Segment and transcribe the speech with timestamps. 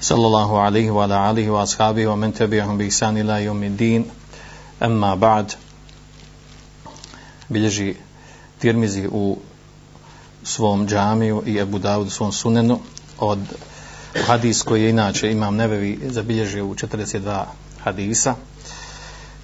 [0.00, 4.04] صلى الله ashabihi وعلى men وأصحابه ومن تبعهم ila إلى yawmid din.
[4.80, 5.54] Amma ba'd.
[7.48, 7.96] Bilježi
[8.58, 9.38] Tirmizi u
[10.42, 12.78] svom džamiju i Ebu Davud svom sunenu.
[13.18, 13.38] Od
[14.26, 17.44] hadis koji je inače imam nebevi zabilježio u 42
[17.84, 18.34] hadisa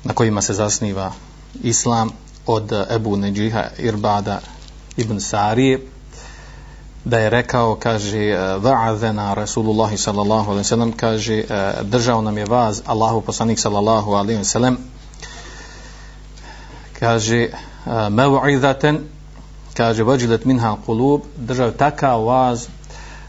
[0.04, 1.12] na kojima se zasniva
[1.62, 2.10] islam
[2.46, 4.40] od Ebu Neđiha Irbada
[4.96, 5.91] ibn Sarije
[7.04, 12.44] da je rekao, kaže, eh, va'azena Rasulullahi sallallahu alaihi sallam, kaže, eh, držao nam je
[12.44, 14.76] vaz Allahu poslanik sallallahu alaihi sallam,
[17.00, 17.50] kaže, eh,
[18.10, 18.98] mev'izaten,
[19.74, 22.66] kaže, vađilet minha kulub, držao je takav vaz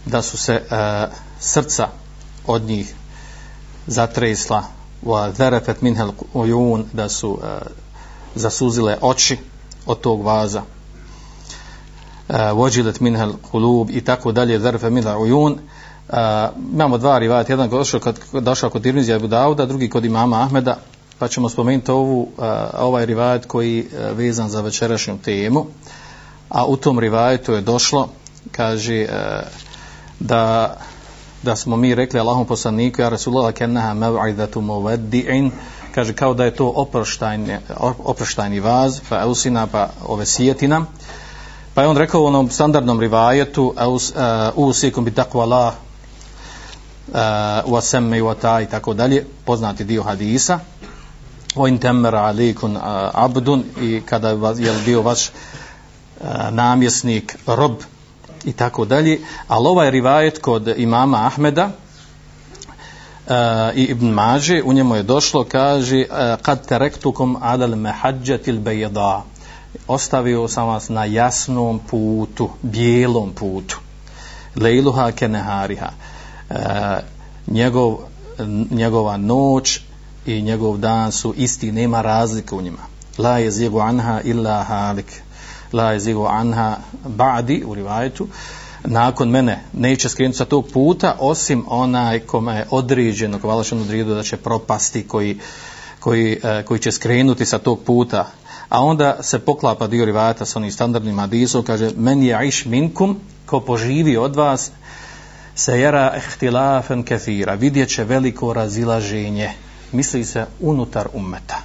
[0.05, 1.87] da su se uh, srca
[2.47, 2.93] od njih
[3.87, 4.63] zatresla.
[5.05, 7.39] Wa zarafat minha uyun da su uh,
[8.35, 9.37] zasuzile oči
[9.85, 10.61] od tog vaza.
[12.33, 15.53] Eh, vođilet wajilat minha alqulub i tako dalje zarfe minha ujun.
[15.53, 16.17] uh,
[16.73, 17.53] imamo dva rivajata.
[17.53, 20.77] Jedan došao kad došao kod Tirmizija Abu Dauda drugi kod imama Ahmeda
[21.19, 22.43] pa ćemo spomenuti ovu uh,
[22.79, 25.65] ovaj rivajat koji uh, vezan za večerašnju temu.
[26.49, 28.07] A u tom rivajetu je došlo
[28.51, 29.47] kaže uh,
[30.19, 30.75] da
[31.43, 35.51] da smo mi rekli Allahom poslaniku ja Rasulullah kennaha mev'idatu muveddi'in
[35.95, 37.57] kaže kao da je to oproštajni,
[38.03, 40.85] oproštajni vaz fa eusina pa ove sijetina
[41.73, 44.13] pa je on rekao u onom standardnom rivajetu us,
[44.55, 45.73] usikum bi takva la
[47.65, 50.59] u asemme i ta i tako dalje poznati dio hadisa.
[51.55, 52.77] O in temmer alikun
[53.13, 55.31] abdun i kada je bio vaš
[56.51, 57.73] namjesnik rob
[58.45, 63.33] i tako dalje, ali ovaj rivajet kod imama Ahmeda uh,
[63.75, 66.05] i Ibn Mađe, u njemu je došlo, kaže,
[66.41, 69.23] kad terektukom adal mehadjatil bejeda,
[69.87, 73.77] ostavio sam vas na jasnom putu, bijelom putu,
[74.55, 75.89] lejluha kenehariha,
[76.49, 76.99] E,
[77.47, 77.97] njegov,
[78.71, 79.79] njegova noć
[80.25, 82.81] i njegov dan su isti, nema razlike u njima.
[83.17, 85.21] La je zjegu anha illa halik.
[85.73, 88.27] La jezigu anha ba'di u rivajetu.
[88.83, 94.15] Nakon mene neće skrenuti sa tog puta osim onaj kome je određeno kome je određeno
[94.15, 95.39] da će propasti koji,
[95.99, 98.27] koji, e, koji će skrenuti sa tog puta
[98.73, 103.19] a onda se poklapa dio rivata sa onim standardnim hadisom kaže men je iš minkum
[103.45, 104.71] ko poživi od vas
[105.55, 109.51] se jera ehtilafen kefira vidjet će veliko razilaženje
[109.91, 111.61] misli se unutar ummeta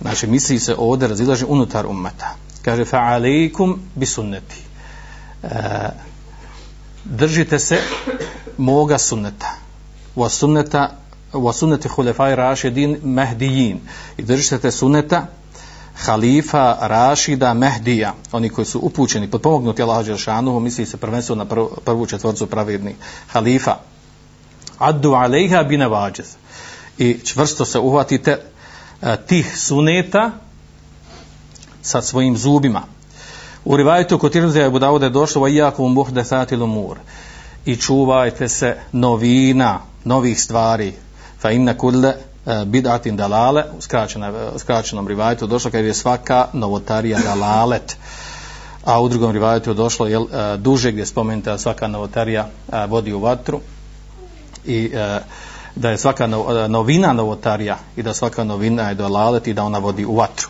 [0.00, 2.34] Znači, misli se ovdje razilaže unutar ummeta.
[2.62, 4.56] Kaže, fa'alaikum bi sunneti.
[5.42, 5.48] E,
[7.04, 7.78] držite se
[8.58, 9.52] moga sunneta.
[10.16, 10.99] Wa sunneta
[11.32, 13.80] wa sunneti hulefaj rašidin mehdijin.
[14.16, 15.26] I držite te sunneta
[15.94, 21.70] halifa Rašida Mehdija, oni koji su upućeni, potpomognuti Allah Đelšanuhu, misli se prvenstveno na prvu,
[21.84, 22.94] prvu četvorcu pravedni
[23.28, 23.76] halifa.
[24.78, 26.26] Addu alejha bine vađez.
[26.98, 28.38] I čvrsto se uhvatite
[29.02, 30.30] eh, tih suneta
[31.82, 32.82] sa svojim zubima.
[33.64, 36.98] U rivajetu kod Tirmizija je Budavode došlo vajakum muhdathatil umur
[37.64, 40.92] i čuvajte se novina, novih stvari.
[41.40, 42.14] Fa inna kulle
[42.66, 47.96] bid'atin dalale, u e, skraćenom rivajetu došlo kad je svaka novotarija dalalet.
[48.84, 53.12] A u drugom rivajetu je došlo jel, e, duže gdje spomenuta svaka novotarija e, vodi
[53.12, 53.60] u vatru
[54.64, 54.92] i
[55.74, 56.26] da je svaka
[56.68, 60.48] novina novotarija i da svaka novina je dalalet i da ona vodi u vatru.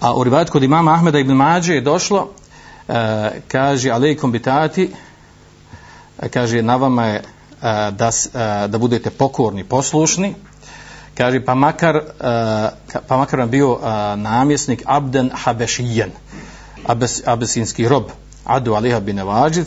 [0.00, 2.28] A u rivajetu kod imama Ahmeda ibn Mađe je došlo,
[3.48, 4.90] kaže, alejkom bitati,
[6.30, 7.22] kaže, na vama je
[7.62, 8.10] da,
[8.68, 10.34] da budete pokorni, poslušni,
[11.14, 12.00] kaže, pa makar,
[13.08, 13.78] pa makar vam bio
[14.16, 16.10] namjesnik Abden Habešijen,
[16.86, 18.04] abes, abesinski rob,
[18.44, 19.66] adu aliha bin vađid.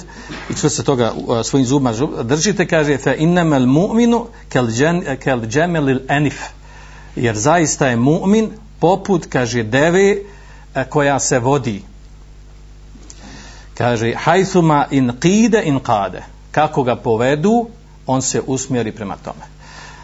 [0.49, 1.13] I što se toga
[1.43, 1.93] svojim zubima
[2.23, 6.41] držite kaže fe innamal mu'minu kal jan kal jamalil anif
[7.15, 8.49] jer zaista je mu'min
[8.79, 10.17] poput kaže deve
[10.89, 11.83] koja se vodi.
[13.77, 17.67] Kaže hajthuma in qida in qade kako ga povedu?
[18.07, 19.45] On se usmjeri prema tome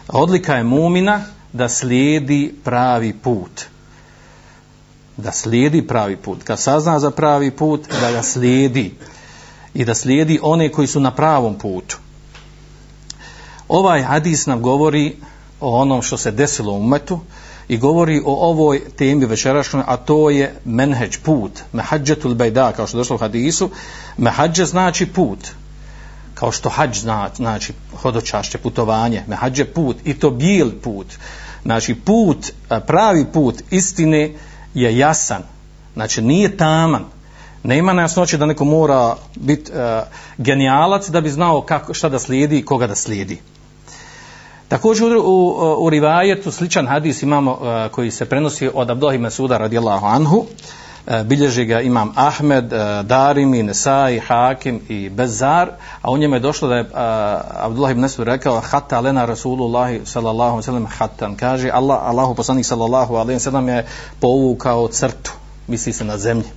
[0.08, 1.20] odlika je mu'mina
[1.52, 3.66] da slijedi pravi put
[5.22, 6.42] da slijedi pravi put.
[6.42, 8.94] Kad sazna za pravi put, da ga slijedi.
[9.74, 11.98] I da slijedi one koji su na pravom putu.
[13.68, 15.16] Ovaj hadis nam govori
[15.60, 17.20] o onom što se desilo u umetu
[17.68, 22.98] i govori o ovoj temi večerašnjoj, a to je menheđ, put, mehađetul bejda, kao što
[22.98, 23.70] došlo u hadisu,
[24.16, 25.38] mehađe znači put,
[26.40, 27.72] kao što hađ znači, znači
[28.02, 31.06] hodočašće, putovanje, mehađe put, i to bijel put,
[31.62, 32.52] znači put,
[32.86, 34.32] pravi put istine
[34.74, 35.42] je jasan,
[35.94, 37.04] znači nije taman,
[37.62, 39.78] nema nejasnoće da neko mora biti uh,
[40.38, 43.40] genijalac da bi znao kako, šta da slijedi i koga da slijedi.
[44.68, 49.28] Također u, u, u rivajetu sličan hadis imamo uh, koji se prenosi od Abdullah ibn
[49.50, 50.46] radijallahu anhu, uh,
[51.06, 55.68] E, bilježi ga imam Ahmed, e, Darimi, Nesai, Hakim i Bezar,
[56.02, 56.90] a u njemu je došlo da je uh,
[57.54, 62.66] Abdullah ibn Suda rekao hatta lena Rasulullahi sallallahu alaihi sallam hatan, kaže Allah, Allahu poslanik
[62.66, 63.86] sallallahu alaihi sallam je
[64.20, 65.32] povukao crtu,
[65.66, 66.48] misli se na zemlji.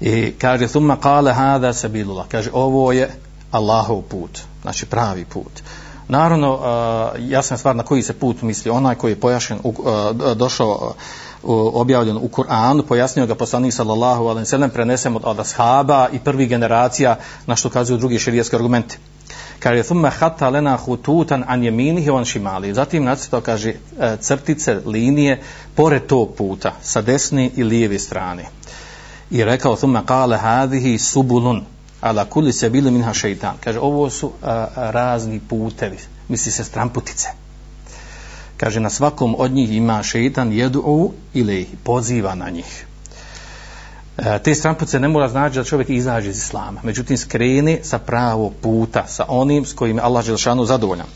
[0.00, 3.10] I kaže thumma qala hada sabilullah, kaže ovo je
[3.50, 5.62] Allahov put, znači pravi put.
[6.08, 9.76] Naravno, uh, jasna stvar na koji se put misli, onaj koji je pojašen, uh,
[10.36, 10.92] došao uh,
[11.42, 16.48] objavljen u Kur'anu, pojasnio ga poslanik sallallahu alaihi sallam, prenesem od, od ashaba i prvih
[16.48, 18.98] generacija, na što kazuju drugi širijetski argumenti.
[19.58, 22.74] Kaže, thumma hatta lena hututan an jeminihi on šimali.
[22.74, 25.40] Zatim nacrtao, kaže, e, crtice, linije,
[25.74, 28.44] pored tog puta, sa desne i lijeve strane.
[29.30, 31.64] I rekao, thumma kale hadihi subulun,
[32.00, 33.56] ala kulli se bili minha šeitan.
[33.64, 35.98] Kaže, ovo su a, razni putevi,
[36.28, 37.47] misli se stramputice.
[38.58, 42.86] Kaže, na svakom od njih ima šeitan jedu ili poziva na njih.
[44.18, 46.80] E, te stramputice ne mora znači da čovjek izađe iz islama.
[46.82, 51.06] Međutim, skreni sa pravog puta, sa onim s kojim je Allah Želšanu zadovoljan.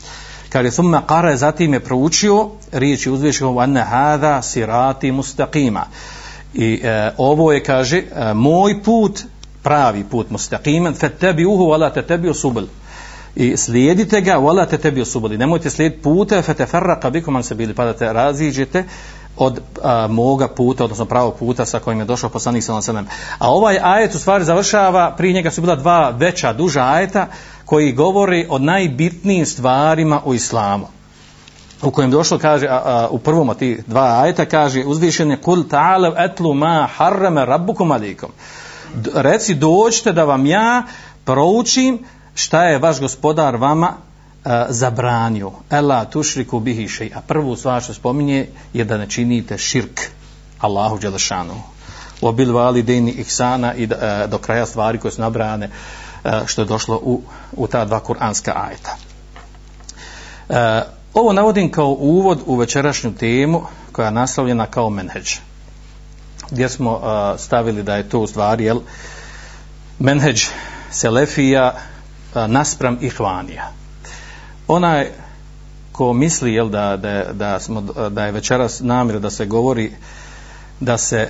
[0.49, 5.83] Kaže, thumma kare zatim je proučio riječi uzvišenom anna hada sirati mustaqima.
[6.53, 9.23] I e, ovo je, kaže, e, moj put,
[9.63, 11.09] pravi put mustaqiman fa
[11.47, 12.67] uhu, wala tattabi subul
[13.35, 17.85] i slijedite ga wala tatabi'u subul nemojte slijediti puta fa tafarraqa bikum an sabili pa
[17.85, 18.83] da te raziđete
[19.37, 23.07] od a, moga puta odnosno pravog puta sa kojim je došao poslanik sallallahu alejhi
[23.39, 27.27] a ovaj ajet u stvari završava pri njega su bila dva veća duža ajeta
[27.65, 30.87] koji govori o najbitnijim stvarima u islamu.
[31.81, 35.63] U kojem došlo kaže a, a, u prvom od tih dva ajeta kaže uzvišeni kul
[35.63, 38.29] ta'ala etlu ma harrama rabbukum alikum.
[39.13, 40.83] reci dođite da vam ja
[41.25, 41.99] proučim
[42.35, 43.93] šta je vaš gospodar vama
[44.45, 45.51] e, zabranio.
[45.69, 47.11] Ela tušriku bihi šej.
[47.15, 50.01] A prvu stvar što spominje je da ne činite širk
[50.59, 51.53] Allahu Đelešanu.
[52.21, 55.69] U obil validejni ihsana i e, do kraja stvari koje su nabrane
[56.23, 57.21] e, što je došlo u,
[57.51, 58.97] u ta dva kuranska ajeta.
[60.49, 60.81] E,
[61.13, 65.37] ovo navodim kao uvod u večerašnju temu koja je naslovljena kao menheđ
[66.53, 68.79] gdje smo uh, stavili da je to u stvari jel,
[69.99, 70.45] menheđ
[70.91, 71.75] selefija
[72.47, 73.71] naspram ihvanija.
[74.67, 75.09] Onaj
[75.91, 79.91] ko misli jel, da, da, da, smo, da je večeras namjer da se govori
[80.79, 81.29] da se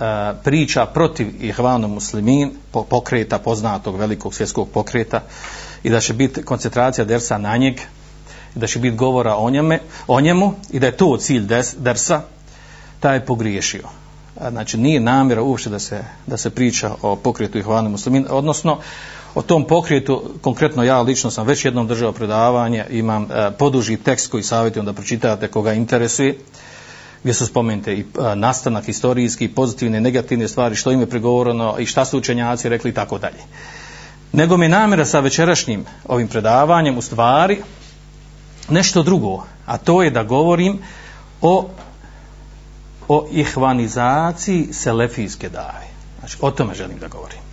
[0.00, 5.22] a, priča protiv ihvanu muslimin, po, pokreta, poznatog velikog svjetskog pokreta
[5.82, 7.80] i da će biti koncentracija dersa na njeg,
[8.54, 12.22] da će biti govora o, njeme, o njemu i da je to cilj des, dersa,
[13.00, 13.88] taj je pogriješio.
[14.50, 18.78] Znači nije namjera uopšte da se, da se priča o pokretu ihvanu muslimin, odnosno
[19.34, 24.30] o tom pokretu, konkretno ja lično sam već jednom držao predavanje, imam e, poduži tekst
[24.30, 26.38] koji savjetujem da pročitate koga interesuje,
[27.22, 31.76] gdje su spomenute i e, nastanak historijski, pozitivne i negativne stvari, što im je pregovoreno
[31.78, 33.42] i šta su učenjaci rekli i tako dalje.
[34.32, 37.62] Nego mi je namjera sa večerašnjim ovim predavanjem u stvari
[38.68, 40.78] nešto drugo, a to je da govorim
[41.40, 41.68] o
[43.08, 45.86] o ihvanizaciji selefijske dave.
[46.18, 47.51] Znači, o tome želim da govorim.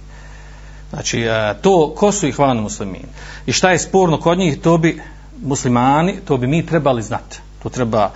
[0.90, 3.06] Znači, e, to, ko su ihvani muslimini?
[3.46, 5.02] I šta je sporno kod njih, to bi
[5.42, 7.40] muslimani, to bi mi trebali znati.
[7.64, 8.12] To treba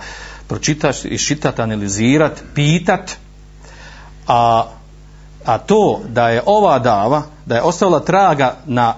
[0.48, 3.12] pročitati, iščitati, analizirati, pitati.
[4.26, 4.68] A,
[5.44, 8.94] a to da je ova dava, da je ostavila traga na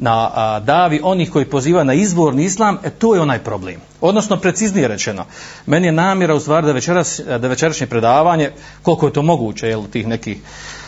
[0.00, 3.80] na a, davi onih koji poziva na izvorni islam, e to je onaj problem.
[4.00, 5.24] Odnosno, preciznije rečeno,
[5.66, 8.50] meni je namjera u stvari da, večeras, da večerašnje predavanje,
[8.82, 10.38] koliko je to moguće, jel, tih nekih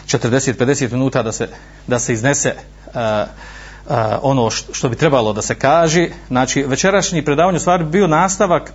[0.07, 1.49] 40-50 minuta da se,
[1.87, 2.55] da se iznese
[2.95, 3.27] a,
[3.89, 8.73] a, ono što, bi trebalo da se kaže, znači večerašnji predavanje u stvari bio nastavak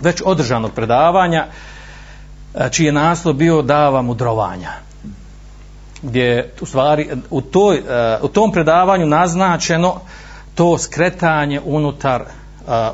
[0.00, 1.46] već održanog predavanja,
[2.54, 4.72] e, čiji je naslov bio dava mudrovanja
[6.02, 7.82] gdje u stvari u, toj,
[8.22, 10.00] u tom predavanju naznačeno
[10.54, 12.24] to skretanje unutar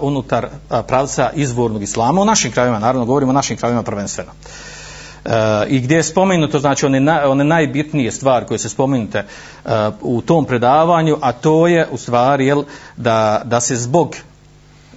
[0.01, 0.47] unutar
[0.87, 4.31] pravca izvornog islama u našim krajevima, naravno govorimo o našim krajevima prvenstveno.
[4.31, 4.72] Uh,
[5.69, 9.25] I gdje je spomenuto, znači one, na, one najbitnije stvari koje se spomenute
[9.65, 12.65] uh, u tom predavanju, a to je u stvari jel,
[12.97, 14.17] da, da se zbog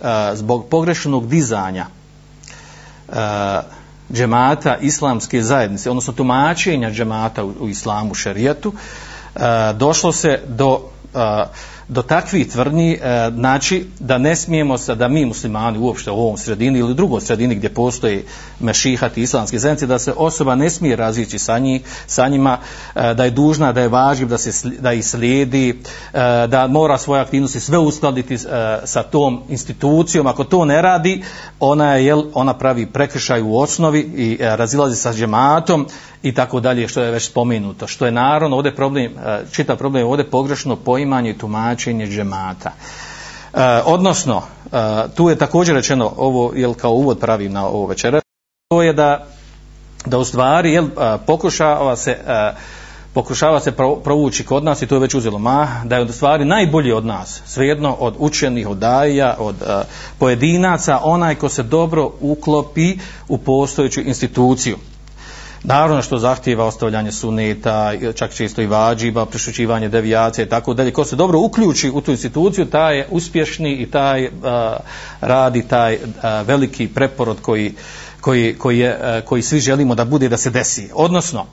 [0.02, 3.14] e, zbog pogrešnog dizanja e,
[4.14, 8.74] džemata islamske zajednice, odnosno tumačenja džemata u, u islamu šerijetu,
[9.76, 10.82] došlo se do
[11.88, 16.38] do takvih tvrdnji e, znači da ne smijemo se da mi muslimani uopšte u ovom
[16.38, 18.24] sredini ili drugoj sredini gdje postoji
[18.60, 22.58] mešihat i islamski zajednici da se osoba ne smije razići sa, njih, sa njima
[22.96, 25.76] e, da je dužna, da je važiv da, se, da ih slijedi e,
[26.48, 28.38] da mora svoje aktivnosti sve uskladiti e,
[28.84, 30.28] sa tom institucijom.
[30.28, 31.24] Ako to ne radi
[31.60, 35.88] ona je jel, ona pravi prekršaj u osnovi i e, razilazi sa džematom
[36.24, 37.88] i tako dalje što je već spomenuto.
[37.88, 41.75] Što je naravno ovdje problem e, čita problem ovdje pogrešno poimanje i tumačenje
[42.10, 42.72] džemata
[43.54, 44.78] e, odnosno e,
[45.16, 48.22] tu je također rečeno ovo jel kao uvod pravim na ovo večera
[48.70, 49.26] to je da
[50.06, 52.54] da u stvari jel, e, pokušava se e,
[53.16, 53.72] pokušava se
[54.04, 57.06] provući kod nas i to je već uzelo ma, da je u stvari najbolji od
[57.06, 59.68] nas, svejedno od učenih, od daja, od uh,
[60.20, 64.78] pojedinaca, onaj ko se dobro uklopi u postojeću instituciju.
[65.68, 70.94] Naravno što zahtijeva ostavljanje suneta, čak često i vađiba, prešućivanje devijacije i tako dalje.
[70.94, 74.32] Ko se dobro uključi u tu instituciju, taj je uspješni i taj uh,
[75.22, 76.02] radi taj uh,
[76.48, 77.74] veliki preporod koji,
[78.22, 80.90] koji, koji, je, uh, koji svi želimo da bude da se desi.
[80.94, 81.46] Odnosno,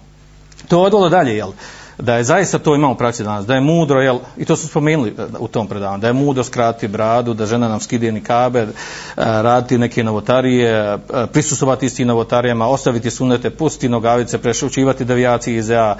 [0.68, 1.48] to odvalo dalje, jel?
[1.48, 1.54] Uh,
[2.02, 5.10] da je zaista to imamo praksi danas, da je mudro, jel, i to su spomenuli
[5.10, 8.60] e, u tom predavanju, da je mudro skrati bradu, da žena nam skide ni kabe,
[8.60, 8.68] e,
[9.16, 10.98] raditi neke novotarije, e,
[11.32, 15.96] prisustovati istim novotarijama, ostaviti sunete, pustiti nogavice, prešućivati devijacije iz EA,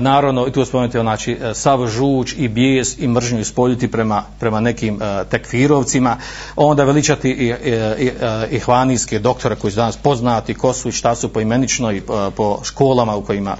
[0.00, 4.94] naravno, i tu spomenuti, znači, sav žuč i bijes i mržnju ispoljiti prema, prema nekim
[4.94, 6.16] uh, tekfirovcima,
[6.56, 8.10] onda veličati i, i, i,
[8.50, 12.34] i hvanijske doktore koji su danas poznati, ko su i šta su poimenično i uh,
[12.36, 13.56] po školama u kojima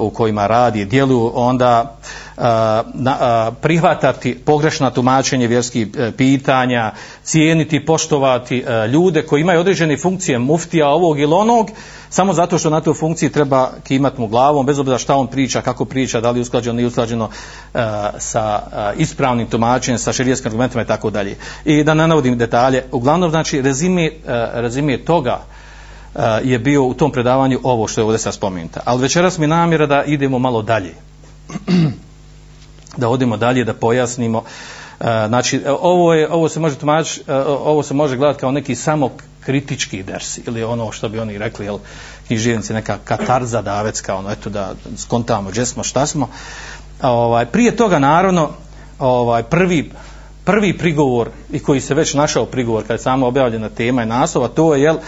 [0.00, 1.96] u kojima radi djeluju, onda
[2.36, 9.60] a, na, a, prihvatati pogrešna tumačenje vjerskih e, pitanja, cijeniti, poštovati a, ljude koji imaju
[9.60, 11.70] određene funkcije muftija ovog ili onog,
[12.10, 15.60] samo zato što na toj funkciji treba kimat mu glavom, bez obzira šta on priča,
[15.62, 17.30] kako priča, da li je usklađeno, nije usklađeno
[17.74, 17.78] e,
[18.18, 18.60] sa
[18.96, 21.36] ispravnim tumačenjem, sa šerijskim argumentima i tako dalje.
[21.64, 24.10] I da ne navodim detalje, uglavnom znači rezime,
[24.54, 25.40] rezime toga,
[26.44, 28.80] je bio u tom predavanju ovo što je ovdje sad spomenuta.
[28.84, 30.94] Ali večeras mi namjera da idemo malo dalje.
[32.96, 34.42] da odemo dalje, da pojasnimo.
[35.00, 38.74] Znači, e, ovo, je, ovo se može tumač, e, ovo se može gledati kao neki
[38.74, 39.10] samo
[39.44, 41.78] kritički ders ili ono što bi oni rekli, jel,
[42.26, 46.28] književnici, neka katarza davecka, ono, eto da skontamo gdje smo, šta smo.
[47.02, 48.50] Ovaj, prije toga, naravno,
[48.98, 49.92] ovaj, prvi,
[50.44, 54.48] prvi prigovor i koji se već našao prigovor kad je samo objavljena tema i naslova,
[54.48, 55.02] to je, jel, uh,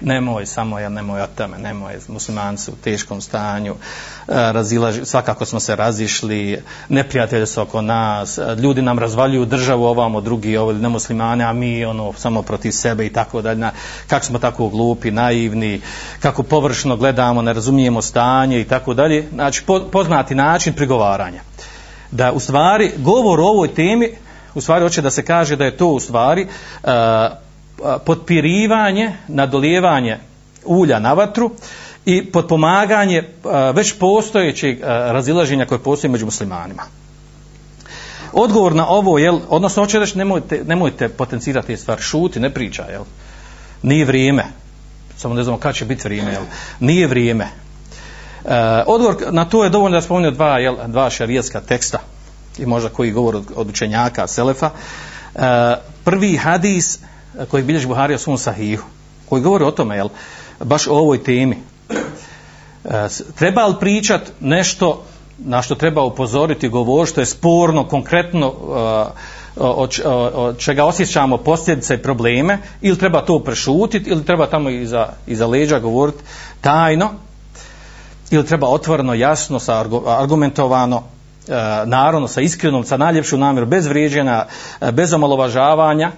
[0.00, 3.76] nemoj samo ja nemoj o tome nemoj muslimanci u teškom stanju e,
[4.28, 10.20] razilaži, svakako smo se razišli neprijatelji su oko nas e, ljudi nam razvaljuju državu ovamo
[10.20, 13.70] drugi ovo nemuslimane a mi ono samo protiv sebe i tako dalje.
[14.06, 15.80] Kako smo tako glupi naivni
[16.20, 19.28] kako površno gledamo ne razumijemo stanje i tako dalje.
[19.34, 21.40] Znači poznati način prigovaranja.
[22.10, 24.10] Da u stvari govor o ovoj temi
[24.54, 26.46] u stvari hoće da se kaže da je to u stvari
[26.82, 26.90] uh,
[28.06, 30.18] potpirivanje, nadolijevanje
[30.64, 31.50] ulja na vatru
[32.06, 33.24] i potpomaganje
[33.74, 36.82] već postojećeg razilaženja koje postoji među muslimanima.
[38.32, 43.02] Odgovor na ovo, jel, odnosno hoće reći nemojte, nemojte potencirati stvar, šuti, ne priča, jel?
[43.82, 44.44] Nije vrijeme.
[45.16, 46.42] Samo ne znamo kada će biti vrijeme, jel?
[46.80, 47.48] Nije vrijeme.
[48.44, 51.98] E, odgovor na to je dovoljno da spomenu dva, jel, dva šarijetska teksta
[52.58, 54.70] i možda koji govor od, od učenjaka Selefa.
[55.34, 55.40] E,
[56.04, 56.98] prvi hadis
[57.48, 58.84] koji bilježi Buhari o svom sahihu,
[59.28, 60.08] koji govori o tome, jel,
[60.64, 61.56] baš o ovoj temi.
[62.84, 63.08] E,
[63.38, 65.02] treba li pričat nešto
[65.38, 70.00] na što treba upozoriti govor, što je sporno, konkretno, e, od,
[70.34, 75.46] od čega osjećamo posljedice i probleme, ili treba to prešutiti, ili treba tamo iza, iza
[75.46, 76.18] leđa govoriti
[76.60, 77.10] tajno,
[78.30, 81.02] ili treba otvoreno, jasno, sa argumentovano,
[81.48, 81.52] e,
[81.86, 84.44] naravno, sa iskrenom, sa najljepšom namjerom, bez vrijeđena,
[84.80, 86.12] e, bez omalovažavanja,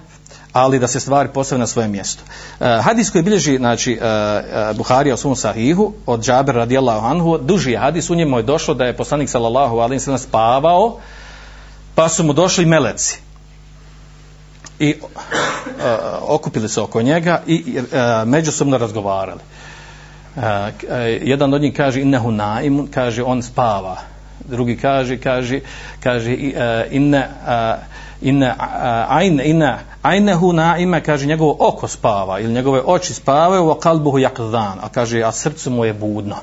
[0.53, 2.23] ali da se stvari postave na svoje mjesto.
[2.61, 7.39] E, hadis koji bilježi znači, e, e Buharija u svom sahihu od Džaber radijallahu anhu,
[7.39, 10.99] duži je hadis, u njemu je došlo da je poslanik sallallahu alaihi sallam spavao,
[11.95, 13.21] pa su mu došli meleci.
[14.79, 14.97] I e,
[16.21, 19.41] okupili se oko njega i e, međusobno razgovarali.
[20.37, 23.97] E, e jedan od njih kaže innehu naim, kaže on spava.
[24.49, 25.61] Drugi kaže, kaže,
[26.01, 28.55] kaže e, inne E, inna
[29.09, 34.77] ajne inna ajnehu naima kaže njegovo oko spava ili njegove oči spavaju wa qalbuhu yaqdhan.
[34.83, 36.37] A kaže a srce mu je budno.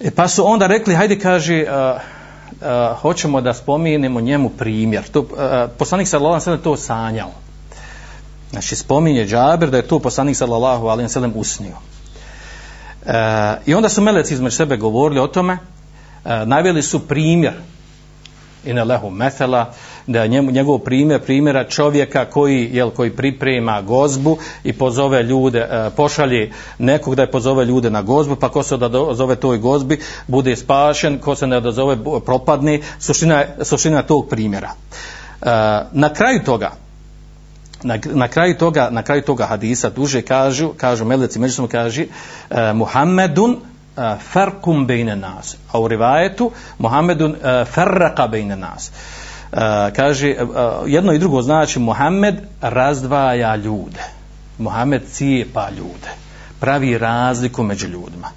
[0.00, 2.00] E pa su onda rekli hajde kaže uh,
[2.60, 5.08] uh, hoćemo da spomenemo njemu primjer.
[5.08, 5.26] To uh,
[5.78, 7.30] poslanik sallallahu alejhi to sanjao.
[8.50, 11.76] Znači spominje Džabir da je to poslanik sallallahu alejhi ve sellem usnio.
[13.06, 15.58] E, I onda su meleci između sebe govorili o tome,
[16.24, 17.54] e, naveli su primjer.
[18.64, 19.72] Ina lehu metela,
[20.06, 25.90] da njemu, njegov primjer, primjera čovjeka koji, jel, koji priprema gozbu i pozove ljude, e,
[25.96, 30.00] pošalje nekog da je pozove ljude na gozbu, pa ko se da zove toj gozbi,
[30.26, 34.70] bude spašen, ko se ne odazove, propadne, suština, suština tog primjera.
[34.70, 35.46] E,
[35.92, 36.70] na kraju toga,
[37.82, 42.06] na, na kraju toga na kraju toga hadisa duže kažu kažu meleci međusobno kaže
[42.50, 45.56] uh, Muhammedun uh, farkum bejne nas.
[45.72, 48.88] A u rivajetu Muhammedun uh, farraka bejne nas.
[48.88, 49.25] uh,
[49.96, 50.50] kaže uh,
[50.86, 54.02] jedno i drugo znači Muhammed razdvaja ljude.
[54.58, 56.10] Muhammed cijepa ljude.
[56.60, 58.28] Pravi razliku među ljudima.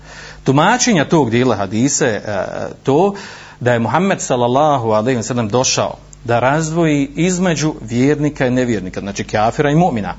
[0.43, 3.15] Tumačenja tog dijela hadise uh, to
[3.59, 9.23] da je Muhammed sallallahu alejhi ve sellem došao da razdvoji između vjernika i nevjernika, znači
[9.23, 10.13] kafira i mu'mina,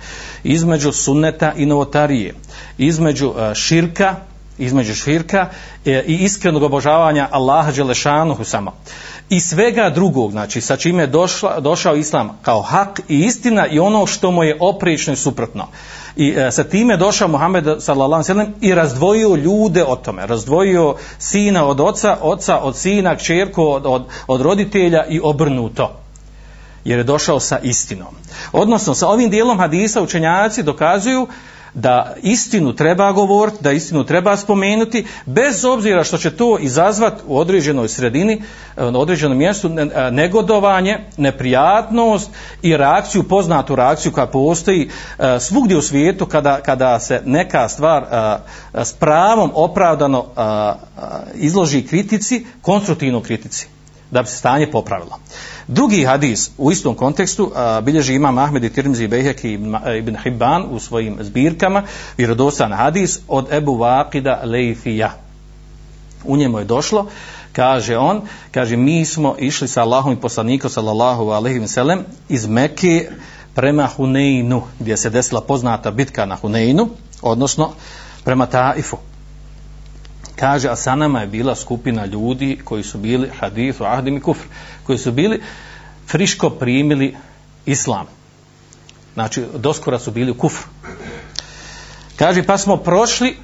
[0.45, 2.35] između sunneta i novotarije,
[2.79, 4.15] između e, širka,
[4.59, 5.49] između širka
[5.85, 8.73] e, i iskrenog obožavanja Allaha Đelešanuhu samo.
[9.31, 13.79] I svega drugog, znači sa čime je došla, došao Islam kao hak i istina i
[13.79, 15.67] ono što mu je oprično i suprotno.
[16.17, 20.95] I e, sa time je došao Muhammed sallallahu alejhi i razdvojio ljude od tome, razdvojio
[21.19, 26.01] sina od oca, oca od sina, kćerku od, od, od roditelja i obrnuto
[26.85, 28.15] jer je došao sa istinom.
[28.53, 31.27] Odnosno, sa ovim dijelom hadisa učenjaci dokazuju
[31.75, 37.39] da istinu treba govoriti, da istinu treba spomenuti, bez obzira što će to izazvat u
[37.39, 38.43] određenoj sredini,
[38.77, 42.31] eh, na određenom mjestu, eh, negodovanje, neprijatnost
[42.63, 48.05] i reakciju, poznatu reakciju koja postoji eh, svugdje u svijetu kada, kada se neka stvar
[48.75, 50.25] s pravom opravdano
[51.35, 53.80] izloži kritici, konstruktivnoj kritici
[54.11, 55.19] da bi se stanje popravilo.
[55.69, 59.99] Drugi hadis u istom kontekstu a, bilježi imam Ahmed i Tirmizi i Bejhek i e,
[59.99, 61.83] Ibn Hibban u svojim zbirkama,
[62.17, 65.13] vjerodostan hadis od Ebu Vakida Leifija.
[66.25, 67.07] U njemu je došlo,
[67.53, 73.11] kaže on, kaže mi smo išli sa Allahom i poslanikom sallallahu alaihi wa iz Mekke
[73.55, 76.89] prema Huneinu, gdje se desila poznata bitka na Huneinu,
[77.23, 77.71] odnosno
[78.25, 78.97] prema Taifu
[80.41, 84.47] kaže a sa nama je bila skupina ljudi koji su bili hadithu ahdim i kufr
[84.87, 85.43] koji su bili
[86.09, 87.17] friško primili
[87.67, 88.07] islam.
[89.15, 90.69] Znači doskora su bili u kufru.
[92.17, 93.37] Kaže pa smo prošli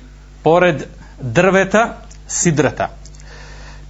[0.42, 0.82] pored
[1.20, 1.96] drveta
[2.28, 2.88] sidrata.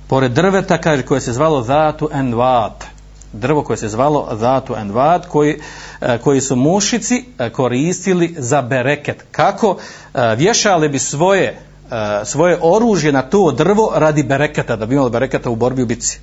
[0.09, 2.85] Pored drveta kaže koje se zvalo zatu envat
[3.33, 5.61] drvo koje se zvalo zatu envat koji,
[6.01, 9.25] e, koji su mušici e, koristili za bereket.
[9.31, 9.77] Kako
[10.14, 11.59] e, vješali bi svoje
[11.90, 15.87] E, svoje oružje na to drvo radi bereketa, da bi imalo bereketa u borbi u
[15.87, 16.20] bici.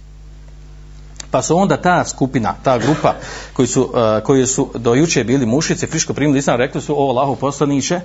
[1.32, 3.14] Pa su onda ta skupina, ta grupa
[3.54, 7.10] koji su, uh, koji su do juče bili mušice, friško primili islam, rekli su o
[7.10, 8.00] Allahu poslaniće,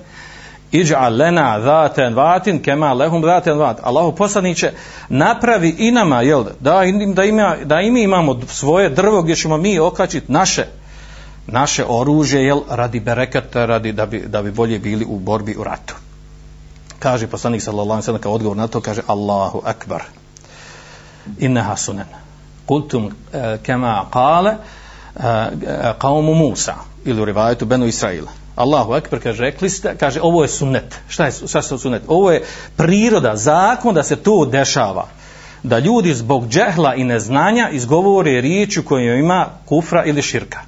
[0.73, 3.81] iđa lena zaten vatin kema lehum zaten vat.
[3.83, 4.73] Allahu poslaniće,
[5.09, 6.83] napravi i nama, jel, da,
[7.15, 10.65] da, ima, da i mi imamo svoje drvo gdje ćemo mi okačiti naše
[11.47, 15.65] naše oružje, jel, radi bereketa, radi da bi, da bi bolje bili u borbi u
[15.65, 15.95] ratu
[16.99, 20.03] kaže poslanik sallallahu alejhi ve sellem kao odgovor na to kaže Allahu akbar.
[21.39, 22.07] Innaha sunan.
[22.67, 24.57] Kultum uh, e, kama qala
[25.15, 28.31] uh, Musa ili u rivajetu Benu Israila.
[28.57, 30.99] Allahu akbar kaže rekli ste kaže ovo je sunnet.
[31.09, 32.03] Šta je šta je sunnet?
[32.09, 32.45] Ovo je
[32.77, 35.07] priroda zakon da se to dešava
[35.63, 40.61] da ljudi zbog džehla i neznanja izgovore riječ u kojoj ima kufra ili širka.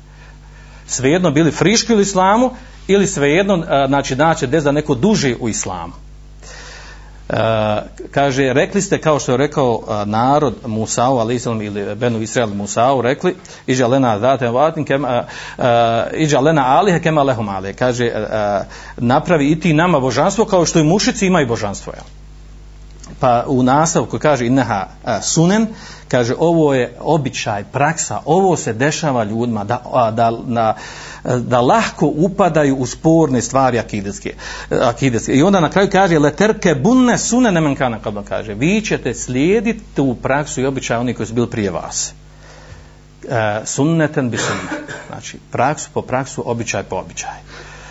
[0.87, 2.51] Svejedno bili friški u islamu
[2.89, 5.93] ili svejedno znači znači da neko duži u islamu.
[7.31, 12.21] E, kaže, rekli ste kao što je rekao uh, narod Musa'u, ali islam ili Benu
[12.21, 15.25] Israel Musa'u, rekli, iđa lena zate vatin, kema,
[15.59, 17.75] uh, e, iđa lena alihe kema lehum alihe.
[17.75, 18.67] Kaže, uh,
[18.97, 21.93] napravi i ti nama božanstvo kao što i mušici imaju božanstvo.
[21.97, 22.20] Jel?
[23.21, 24.87] Pa u nastavku kaže inneha
[25.23, 25.67] sunen,
[26.09, 30.75] kaže ovo je običaj, praksa, ovo se dešava ljudima da, da, na,
[31.25, 34.35] da lahko upadaju u sporne stvari akideske.
[34.71, 35.33] akideske.
[35.33, 40.17] I onda na kraju kaže leterke bunne sune nemenkana kada kaže vi ćete slijediti tu
[40.23, 42.13] praksu i običaj oni koji su bili prije vas.
[43.29, 44.95] E, sunneten bi sunnet.
[45.09, 47.39] Znači praksu po praksu, običaj po običaj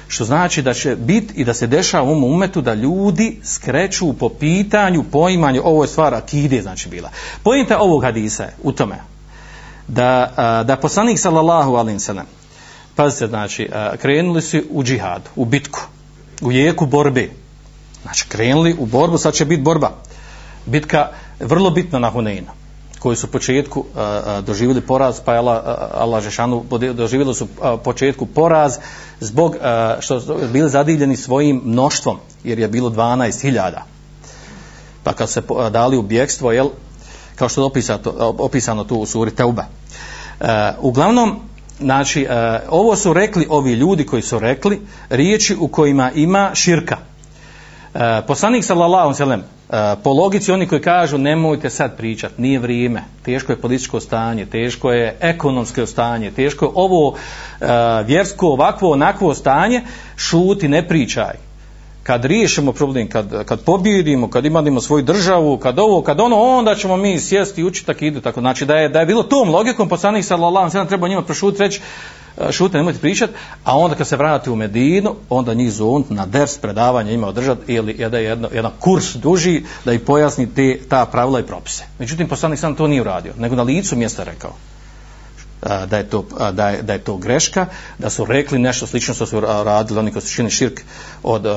[0.10, 4.30] što znači da će biti i da se dešava u umetu da ljudi skreću po
[4.30, 7.10] pitanju poimanju ovo je stvar akide znači bila.
[7.44, 8.96] Pojenta ovog hadisa je u tome
[9.88, 12.26] da, da poslanik sallallahu alim sallam
[12.96, 13.70] pazite znači
[14.02, 15.80] krenuli su u džihad u bitku
[16.42, 17.30] u jeku borbe.
[18.02, 19.92] Znači krenuli u borbu sad će biti borba.
[20.66, 21.08] Bitka
[21.40, 22.59] vrlo bitna na Huneinu
[23.00, 25.62] koji su u početku a, a, doživjeli poraz, pa je Allah,
[25.94, 28.78] Allah Žešanu doživjeli su a, početku poraz
[29.20, 33.72] zbog a, što su bili zadivljeni svojim mnoštvom, jer je bilo 12.000.
[35.04, 36.70] Pa kad se a, dali u bjekstvo, jel,
[37.36, 38.00] kao što je opisano,
[38.38, 39.66] opisano tu u suri Teuba.
[40.40, 41.40] E, uglavnom,
[41.80, 46.98] znači, e, ovo su rekli ovi ljudi koji su rekli riječi u kojima ima širka.
[47.94, 53.04] E, poslanik sallallahu sallam, e, po logici oni koji kažu nemojte sad pričat, nije vrijeme,
[53.26, 57.66] teško je političko stanje, teško je ekonomsko stanje, teško je ovo e,
[58.06, 59.82] vjersko, ovakvo, onakvo stanje,
[60.16, 61.50] šuti, ne pričaj
[62.10, 66.76] kad riješimo problem, kad, kad pobjedimo, kad imamo svoju državu, kad ovo, kad ono, onda
[66.76, 68.22] ćemo mi sjesti i učiti tako ide.
[68.22, 68.40] Tako.
[68.40, 71.82] Znači da je, da je bilo tom logikom, poslanik sallallahu sallam treba njima prošuti reći,
[72.40, 76.26] E, šutite, nemojte pričati, a onda kad se vrati u Medinu, onda njih zunt na
[76.26, 80.80] ders predavanje ima održati ili da je jedno, jedan kurs duži da i pojasni te,
[80.90, 81.84] ta pravila i propise.
[82.00, 84.54] Međutim, poslanik sam to nije uradio, nego na licu mjesta rekao
[85.64, 87.66] e, da je, to, e, da, je, da je to greška,
[87.98, 90.82] da su rekli nešto slično što su radili oni koji su čini širk
[91.24, 91.54] od uh,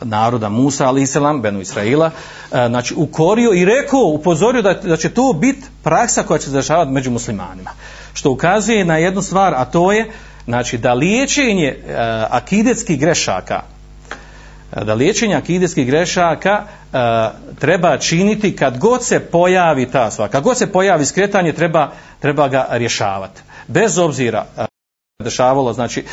[0.00, 5.08] naroda Musa, ali Islam, Benu Israila, uh, znači ukorio i rekao, upozorio da, da će
[5.08, 7.70] to biti praksa koja će se dešavati među muslimanima.
[8.14, 10.10] Što ukazuje na jednu stvar, a to je
[10.44, 11.94] znači da liječenje e,
[12.30, 13.62] akidetskih grešaka
[14.72, 16.96] e, da liječenje akidetskih grešaka e,
[17.60, 22.48] treba činiti kad god se pojavi ta sva, kad god se pojavi skretanje treba, treba
[22.48, 23.42] ga rješavati.
[23.68, 24.69] Bez obzira e,
[25.20, 26.04] dešavalo, znači,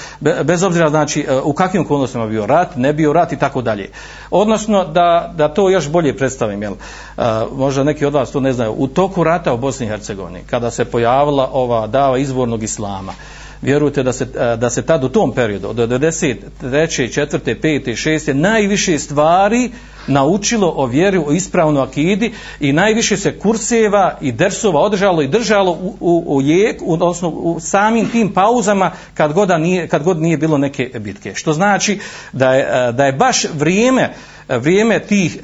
[0.43, 3.89] bez obzira znači, e, u kakvim okolnostima bio rat, ne bio rat i tako dalje.
[4.31, 8.53] Odnosno, da, da to još bolje predstavim, jel, uh, možda neki od vas to ne
[8.53, 13.13] znaju, u toku rata u Bosni i Hercegovini, kada se pojavila ova dava izvornog islama,
[13.61, 14.25] vjerujte da se,
[14.57, 16.35] da se tad u tom periodu, od 93.
[16.61, 17.55] 4.
[17.61, 18.09] 5.
[18.09, 18.33] 6.
[18.33, 19.71] najviše stvari
[20.07, 25.71] naučilo o vjeri, o ispravnu akidi i najviše se kurseva i dersova održalo i držalo
[25.71, 30.21] u, u, u jek, u, odnosno u samim tim pauzama kad god, nije, kad god
[30.21, 31.35] nije bilo neke bitke.
[31.35, 31.99] Što znači
[32.31, 34.13] da je, da je baš vrijeme,
[34.49, 35.37] vrijeme tih,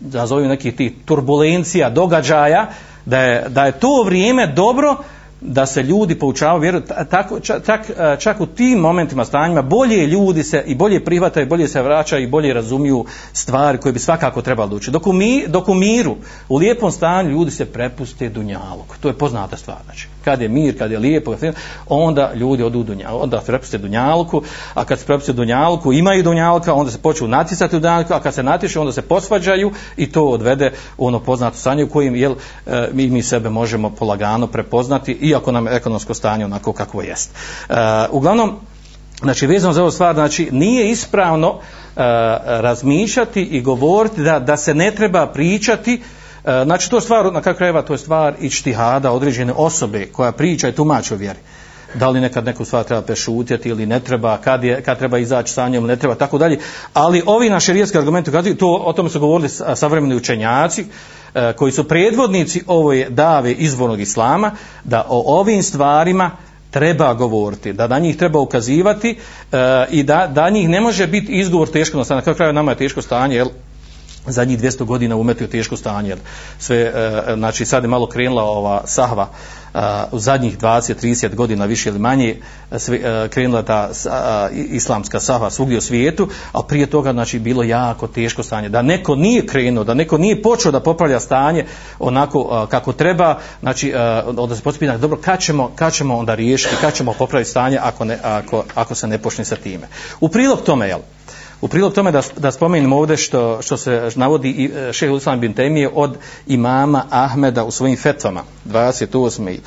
[0.00, 2.70] da zovem nekih tih turbulencija, događaja,
[3.04, 4.96] da je, da je to vrijeme dobro
[5.44, 6.80] da se ljudi poučavaju vjeru
[7.10, 11.68] tako čak, e, čak, u tim momentima stanjima bolje ljudi se i bolje prihvataju bolje
[11.68, 14.90] se vraćaju i bolje razumiju stvari koje bi svakako trebalo učiti.
[14.90, 16.16] dok u, mi, dok u miru
[16.48, 20.78] u lijepom stanju ljudi se prepuste dunjalog to je poznata stvar znači kad je mir
[20.78, 21.34] kad je lijepo
[21.88, 24.42] onda ljudi odu dunjalog onda se prepuste dunjalku
[24.74, 28.34] a kad se prepuste dunjalku imaju dunjalka onda se počnu naticati u dunjalku a kad
[28.34, 32.34] se natišu onda se posvađaju i to odvede u ono poznato stanje u kojem jel,
[32.66, 37.02] e, mi, mi sebe možemo polagano prepoznati i iako nam je ekonomsko stanje onako kakvo
[37.02, 37.30] jest.
[37.68, 37.76] Uh,
[38.10, 38.56] uglavnom,
[39.22, 41.60] znači vezano za ovu stvar, znači nije ispravno uh,
[42.46, 46.02] razmišljati i govoriti da, da se ne treba pričati
[46.44, 48.50] e, znači to je stvar, na kakva krajeva, to je stvar i
[49.12, 51.38] određene osobe koja priča i tumači o vjeri.
[51.94, 55.52] Da li nekad neku stvar treba prešutjeti ili ne treba, kad, je, kad treba izaći
[55.52, 56.58] sa njom, ne treba, tako dalje.
[56.92, 60.84] Ali ovi naši rijetski argumenti, to, o tome su govorili savremeni učenjaci,
[61.34, 64.50] E, koji su predvodnici ove dave izvornog islama,
[64.84, 66.30] da o ovim stvarima
[66.70, 69.18] treba govoriti, da na njih treba ukazivati
[69.52, 69.56] e,
[69.90, 72.22] i da, da njih ne može biti izgovor teško na stanje.
[72.26, 73.48] Na kraju nama je teško stanje, jel,
[74.26, 76.16] zadnjih 200 godina umetio teško stanje,
[76.58, 79.28] sve, e, znači sad je malo krenula ova sahva,
[79.74, 79.78] e,
[80.12, 82.36] u zadnjih 20-30 godina više ili manje
[82.70, 83.90] e, sve, e, krenula ta
[84.52, 88.68] islamska saha svugdje u svijetu, a prije toga znači bilo jako teško stanje.
[88.68, 91.64] Da neko nije krenuo, da neko nije počeo da popravlja stanje
[91.98, 93.94] onako kako treba, znači
[94.36, 98.04] onda se pospina, dobro, kad ćemo, kad ćemo onda riješiti, kad ćemo popraviti stanje ako,
[98.04, 99.88] ne, ako, ako se ne počne sa time.
[100.20, 100.98] U prilog tome, jel,
[101.64, 105.40] U prilog tome da, da spomenem ovdje što, što se navodi i e, šeh Usman
[105.40, 109.58] bin Temije od imama Ahmeda u svojim fetvama, 28.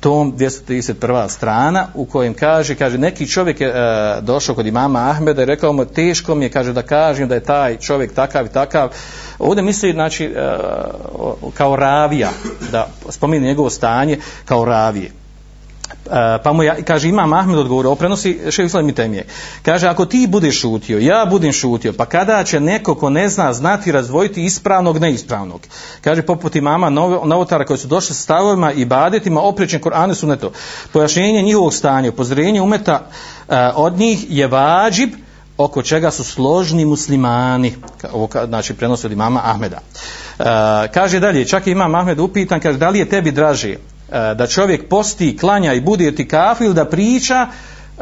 [0.00, 1.28] tom 231.
[1.28, 3.72] strana u kojem kaže, kaže neki čovjek je e,
[4.20, 7.44] došao kod imama Ahmeda i rekao mu teško mi je, kaže da kažem da je
[7.44, 8.88] taj čovjek takav i takav.
[9.38, 10.56] Ovdje misli znači e,
[11.54, 12.30] kao ravija,
[12.72, 15.25] da spomeni njegovo stanje kao ravije.
[16.06, 19.26] E, pa mu ja, kaže, imam Ahmed odgovorio, oprenosi šefi Islam temije.
[19.62, 23.52] Kaže, ako ti budeš šutio, ja budem šutio, pa kada će neko ko ne zna
[23.52, 25.60] znati razvojiti ispravnog, neispravnog?
[26.00, 26.90] Kaže, poput imama
[27.24, 30.52] novotara koji su došli s stavovima i badetima, oprećen Koranu su neto.
[30.92, 33.06] Pojašnjenje njihovog stanja, upozorenje umeta
[33.48, 35.10] e, od njih je vađib
[35.58, 37.74] oko čega su složni muslimani.
[38.12, 39.78] Ovo, znači, prenosi od imama Ahmeda.
[40.38, 40.44] E,
[40.94, 43.76] kaže dalje, čak i imam Ahmed upitan, kaže, da li je tebi draže
[44.12, 47.46] E, da čovjek posti, klanja i bude ti kafil da priča,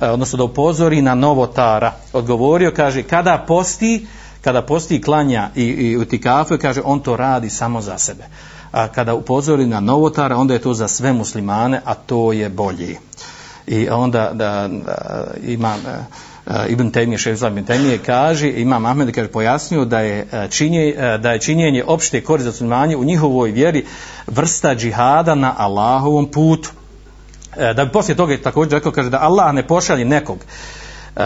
[0.01, 1.93] e, odnosno da upozori na novotara.
[2.13, 4.07] Odgovorio, kaže, kada posti,
[4.41, 8.25] kada posti, klanja i, i utikafu, kaže, on to radi samo za sebe.
[8.75, 12.99] a, kada upozori na novotara, onda je to za sve muslimane, a to je bolje.
[13.67, 16.05] I onda da, da ima e,
[16.47, 20.95] Eh, Ibn Temije, šef Ibn Temije kaže, ima Ahmed kaže pojasnio da je eh, činje,
[20.97, 23.85] eh, da je činjenje opšte korist za muslimane u njihovoj vjeri
[24.27, 26.71] vrsta džihada na Allahovom putu.
[27.77, 30.39] Da bi poslije toga također rekao kaže da Allah ne pošalje nekog
[31.17, 31.21] E,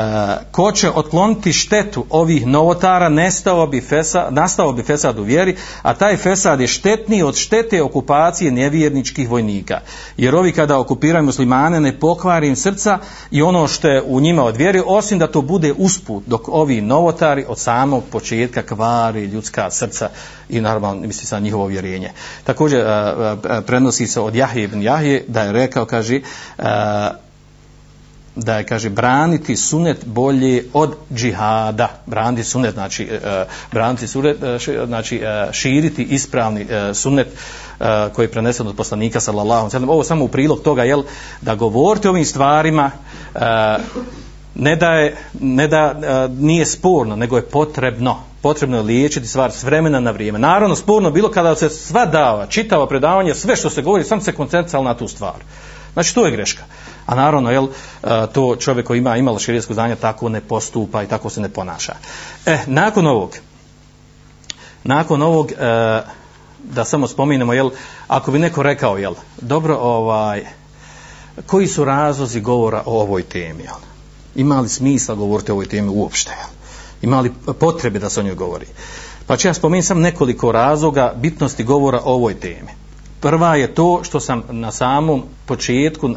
[0.51, 5.95] ko će otkloniti štetu ovih novotara nestao bi fesad, nastao bi fesad u vjeri a
[5.95, 9.81] taj fesad je štetniji od štete okupacije nevjerničkih vojnika.
[10.17, 12.99] Jer ovi kada okupiraju muslimane ne pokvari im srca
[13.31, 16.81] i ono što je u njima od vjeri osim da to bude usput dok ovi
[16.81, 20.11] novotari od samog početka kvari ljudska srca
[20.49, 22.11] i naravno misli sa njihovo vjerenje.
[22.45, 26.21] Također e, e, prenosi se od Jahije ibn Jahije da je rekao kaže
[28.39, 31.89] da je kaže braniti sunet bolje od džihada.
[32.07, 36.63] Znači, e, e, braniti sunet e, znači uh, braniti sunet uh, znači uh, širiti ispravni
[36.63, 37.29] uh, sunet
[38.13, 39.89] koji je prenesen od poslanika sallallahu alejhi ve sellem.
[39.89, 41.03] Ovo samo u prilog toga jel
[41.41, 42.91] da govorite o ovim stvarima
[44.55, 45.95] ne da je ne da
[46.29, 48.17] nije sporno nego je potrebno.
[48.43, 50.39] Potrebno je liječiti stvar s vremena na vrijeme.
[50.39, 54.33] Naravno sporno bilo kada se sva dava čitava predavanje sve što se govori sam se
[54.33, 55.37] koncentralo na tu stvar.
[55.93, 56.63] Znači to je greška.
[57.09, 57.67] A naravno, jel,
[58.03, 61.49] e, to čovjek koji ima imalo širijesko znanje tako ne postupa i tako se ne
[61.49, 61.95] ponaša.
[62.47, 63.37] E, nakon ovog,
[64.85, 65.57] nakon ovog, e,
[66.65, 67.71] da samo spominemo, jel,
[68.09, 70.45] ako bi neko rekao, jel, dobro, ovaj,
[71.47, 73.81] koji su razlozi govora o ovoj temi, jel?
[74.35, 76.51] Ima li smisla govoriti o ovoj temi uopšte, jel?
[77.03, 78.67] Ima li potrebe da se o njoj govori?
[79.27, 82.88] Pa ću ja spomenuti sam nekoliko razloga bitnosti govora o ovoj temi.
[83.21, 86.17] Prva je to što sam na samom početku uh,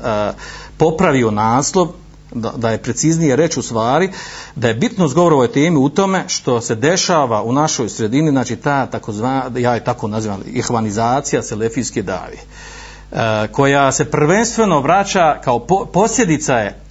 [0.77, 1.87] popravio naslov,
[2.31, 4.09] da, da je preciznije reći u stvari,
[4.55, 8.55] da je bitno zgovor ovoj temi u tome što se dešava u našoj sredini, znači
[8.55, 12.37] ta takozva, ja je tako nazivam, ihvanizacija selefijske davi,
[13.11, 13.17] uh,
[13.51, 16.81] koja se prvenstveno vraća kao po, posljedica je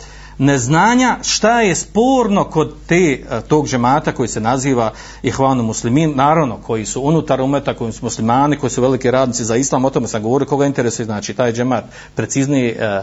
[0.40, 6.56] neznanja šta je sporno kod te e, tog džemata koji se naziva ihvanu muslimin, naravno
[6.56, 10.08] koji su unutar umeta, koji su muslimani, koji su veliki radnici za islam, o tome
[10.08, 11.84] sam govorio, koga interesuje, znači taj džemat?
[12.14, 13.02] Preciznije e,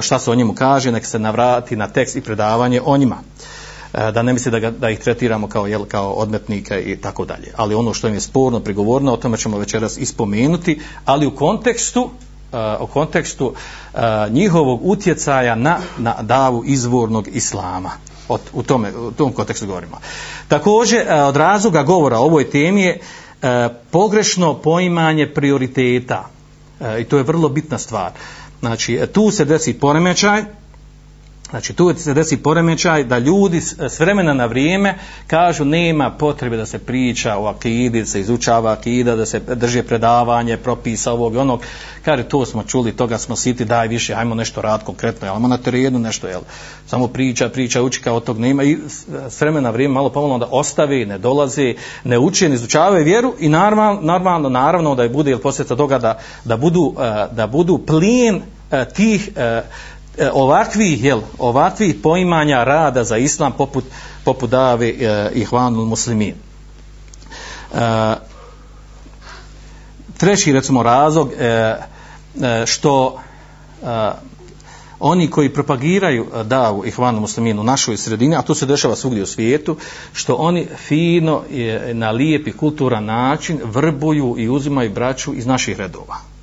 [0.00, 3.16] šta se o njemu kaže, nek se navrati na tekst i predavanje o njima.
[3.94, 7.24] E, da ne misli da, ga, da ih tretiramo kao, jel, kao odmetnika i tako
[7.24, 7.52] dalje.
[7.56, 12.10] Ali ono što im je sporno, prigovorno, o tome ćemo večeras ispomenuti, ali u kontekstu
[12.78, 17.90] o kontekstu uh, njihovog utjecaja na, na davu izvornog islama.
[18.28, 19.98] Od, u, tome, u tom kontekstu govorimo.
[20.48, 23.48] Također, uh, od razloga govora o ovoj temi je uh,
[23.90, 26.28] pogrešno poimanje prioriteta.
[26.80, 28.10] Uh, I to je vrlo bitna stvar.
[28.60, 30.44] Znači, tu se desi poremećaj,
[31.50, 34.94] Znači tu se desi poremećaj da ljudi s vremena na vrijeme
[35.26, 39.82] kažu nema potrebe da se priča o akidi, da se izučava akida, da se drže
[39.82, 41.60] predavanje, propisa ovog i onog.
[42.04, 45.58] Kaže to smo čuli, toga smo siti, daj više, ajmo nešto rad konkretno, ajmo na
[45.58, 46.40] terenu nešto, jel,
[46.86, 48.78] samo priča, priča, uči kao tog nema i
[49.28, 53.34] s vremena na vrijeme malo pomalo da ostavi, ne dolazi, ne uči, ne izučavaju vjeru
[53.38, 57.46] i normalno, normalno, naravno da je bude, jel, posljedica toga da, da, budu, e, da
[57.46, 59.62] budu plijen e, tih e,
[60.18, 63.84] E, ovakvih jel ovakvih poimanja rada za islam poput
[64.24, 66.34] poput dave e, ihvanul muslimin.
[66.34, 68.14] E,
[70.16, 71.76] treći recimo razlog e,
[72.42, 73.20] e što
[73.82, 74.10] e,
[75.00, 79.22] oni koji propagiraju davu i hvanu musliminu u našoj sredini a to se dešava svugdje
[79.22, 79.76] u svijetu
[80.12, 85.76] što oni fino e, na lijep i kulturan način vrbuju i uzimaju braću iz naših
[85.78, 86.35] redova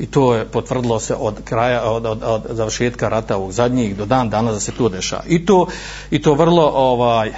[0.00, 4.06] i to je potvrdilo se od kraja od, od, od završetka rata ovog zadnjih do
[4.06, 5.66] dan danas da se to dešava i to
[6.10, 7.34] i to vrlo ovaj e,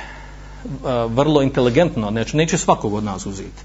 [1.09, 3.63] vrlo inteligentno neće neće svakog od nas uzeti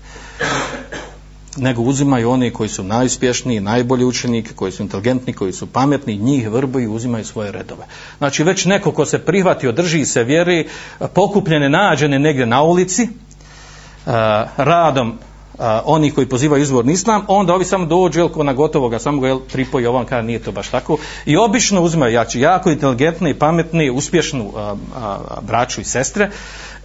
[1.57, 6.49] nego uzimaju oni koji su najuspješniji, najbolji učeniki, koji su inteligentni, koji su pametni, njih
[6.49, 7.85] vrbuju i uzimaju svoje redove.
[8.17, 10.67] Znači već neko ko se prihvati, održi se vjeri,
[11.13, 14.13] pokupljene nađene negdje na ulici, uh,
[14.57, 15.17] radom
[15.59, 19.27] a, oni koji pozivaju izvorni islam, onda ovi samo dođu jel, na gotovoga, samo ga
[19.27, 20.97] jel, pripoji ovan kada nije to baš tako.
[21.25, 26.29] I obično uzimaju jači, jako inteligentni, pametni, uspješnu a, a, braću i sestre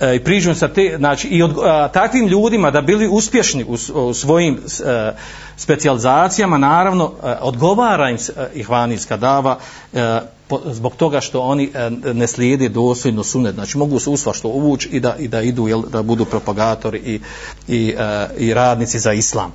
[0.00, 3.76] a, i priđu sa te, znači i od, a, takvim ljudima da bili uspješni u,
[3.94, 5.12] u svojim e,
[5.56, 9.58] specijalizacijama, naravno, a, odgovara im a, ihvanijska dava
[9.94, 10.20] a,
[10.66, 14.88] zbog toga što oni e, ne slijede dosljedno sunet, znači mogu se usva što uvući
[14.88, 17.20] i da, i da idu, jel, da budu propagatori i,
[17.68, 19.52] i, e, i radnici za islam.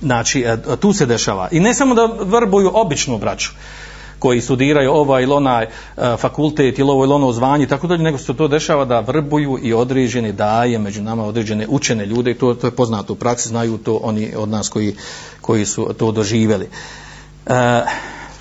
[0.00, 1.48] Znači, e, tu se dešava.
[1.52, 3.50] I ne samo da vrbuju običnu braću,
[4.18, 5.66] koji studiraju ovaj ili onaj
[6.18, 9.72] fakultet ili ovo ili ono zvanje tako dalje, nego se to dešava da vrbuju i
[9.72, 13.78] određene daje među nama određene učene ljude i to, to je poznato u praksi, znaju
[13.78, 14.96] to oni od nas koji,
[15.40, 16.68] koji su to doživjeli.
[17.46, 17.82] E,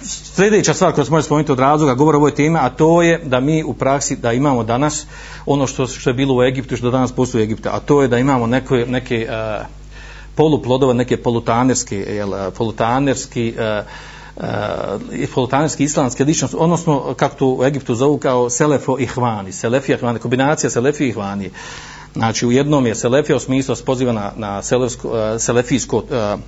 [0.03, 3.21] sljedeća stvar koja se može spomenuti od razloga govor o ovoj temi, a to je
[3.25, 5.05] da mi u praksi da imamo danas
[5.45, 8.07] ono što, što je bilo u Egiptu, što danas postoji u Egiptu, a to je
[8.07, 9.65] da imamo neke, neke uh,
[10.35, 13.87] poluplodove, neke polutanerske, jel, polutanerski uh,
[14.37, 19.05] uh, polutanerski e, e, islamske ličnost, odnosno kako to u Egiptu zovu kao selefo i
[19.05, 21.49] hvani, selefi i hvani, kombinacija selefi i hvani.
[22.13, 26.39] Znači u jednom je selefija u smislu poziva na, na selefsko, uh, selefijsko uh,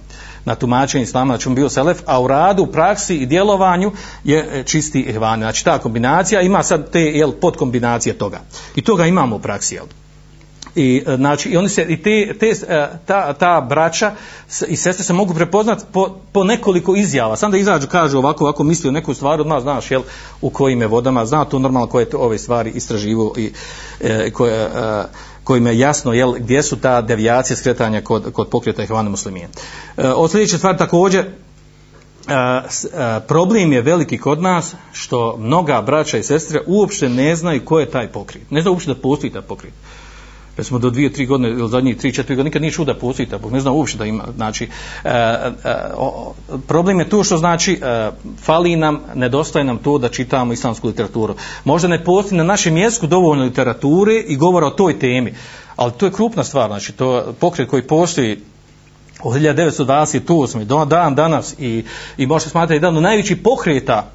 [0.49, 3.91] na tumačenje islama, znači on bio selef, a u radu, u praksi i djelovanju
[4.23, 5.39] je e, čisti ihvan.
[5.39, 8.39] Znači ta kombinacija ima sad te jel, podkombinacije toga.
[8.75, 9.85] I toga imamo u praksi, jel?
[10.75, 14.11] I, e, znači, i oni se, i te, te, e, ta, ta braća
[14.67, 17.35] i sestre se mogu prepoznati po, po nekoliko izjava.
[17.35, 20.01] Sam da izađu, kažu ovako, ovako misli o neku stvar, odmah znaš, jel,
[20.41, 23.51] u kojim je vodama, zna to normalno koje te ove stvari istraživu i
[24.01, 25.03] e, koje, e,
[25.49, 29.49] kojima je jasno jel, gdje su ta devijacije skretanja kod, kod pokreta Ihvana muslimije.
[29.97, 31.29] E, od sljedeće stvari također, e,
[32.33, 37.79] e, problem je veliki kod nas što mnoga braća i sestre uopšte ne znaju ko
[37.79, 38.51] je taj pokret.
[38.51, 39.41] Ne znaju uopšte da postoji taj
[40.59, 42.93] jer smo do dvije, tri godine ili zadnjih tri, četiri godine, nikad nije čuo da
[42.93, 44.63] postoji tako, ne znam uopšte da ima, znači,
[45.03, 46.33] e, e, e o,
[46.67, 51.35] problem je to što znači, e, fali nam, nedostaje nam to da čitamo islamsku literaturu.
[51.63, 55.33] Možda ne postoji na našem jeziku dovoljno literature i govora o toj temi,
[55.75, 58.39] ali to je krupna stvar, znači, to pokret koji postoji
[59.23, 60.63] od 1928.
[60.63, 61.83] do dan danas i,
[62.17, 64.11] i možete smatrati jedan od najvećih pokreta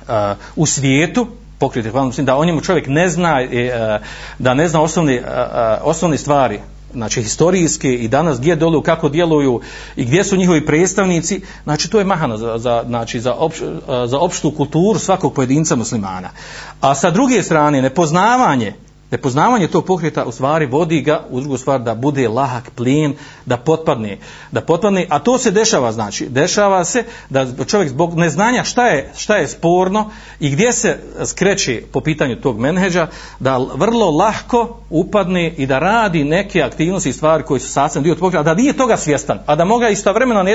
[0.00, 0.14] uh,
[0.56, 1.26] u svijetu,
[1.58, 4.00] pokriti hvala da o njemu čovjek ne zna e, e,
[4.38, 5.22] da ne zna osnovne e,
[5.82, 6.60] osnovne stvari
[6.92, 9.60] znači historijske i danas gdje doluju, kako djeluju
[9.96, 13.56] i gdje su njihovi predstavnici, znači to je mahano za, za, znači za, opš,
[14.06, 16.30] za opštu kulturu svakog pojedinca muslimana.
[16.80, 18.72] A sa druge strane, nepoznavanje
[19.10, 23.16] Nepoznavanje tog pokreta u stvari vodi ga u drugu stvar da bude lahak plin,
[23.46, 24.18] da potpadne,
[24.52, 29.12] da potpadne, a to se dešava znači, dešava se da čovjek zbog neznanja šta je,
[29.16, 33.06] šta je sporno i gdje se skreće po pitanju tog menheđa,
[33.40, 38.14] da vrlo lahko upadne i da radi neke aktivnosti i stvari koji su sasvim dio
[38.14, 40.50] tog pokreta, a da nije toga svjestan, a da moga istovremeno na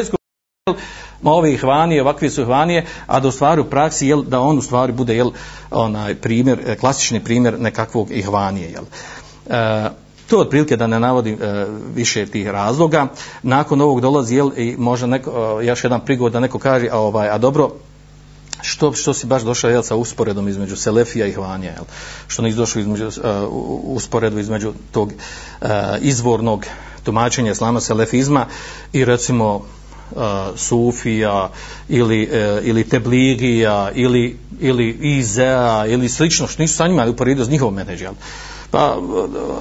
[1.24, 4.58] ma ovi hvanije, ovakvi su hvanije, a da u stvari u praksi, jel, da on
[4.58, 5.32] u stvari bude jel,
[5.72, 8.72] onaj primjer, e, klasični primjer nekakvog ihvanije.
[8.72, 8.84] Jel.
[9.50, 9.90] E,
[10.28, 13.08] to je otprilike da ne navodim e, više tih razloga.
[13.44, 17.00] Nakon ovog dolazi, jel, i možda neko, e, još jedan prigod da neko kaže, a,
[17.00, 17.72] ovaj, a dobro,
[18.62, 21.84] što, što si baš došao jel, sa usporedom između Selefija i Hvanija, jel?
[22.28, 23.50] što nisi došao između, e, uh,
[23.84, 25.14] usporedu između tog
[25.62, 25.68] uh,
[26.02, 26.66] izvornog
[27.04, 28.46] tumačenja islama, selefizma
[28.94, 29.66] i recimo
[30.56, 31.50] Sufija
[31.90, 37.50] ili, uh, ili Tebligija ili, ili Izea ili slično što nisu sa njima uporedio s
[37.50, 38.12] njihovom menedža.
[38.72, 38.98] Pa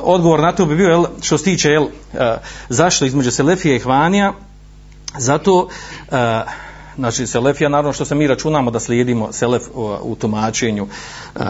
[0.03, 2.23] odgovor na to bi bio jel, što se tiče jel, e, uh,
[2.69, 4.33] zašto između Selefija i Hvanija
[5.19, 6.17] zato uh,
[6.97, 10.87] znači Selefija naravno što se mi računamo da slijedimo Selef u, u tumačenju
[11.37, 11.43] uh,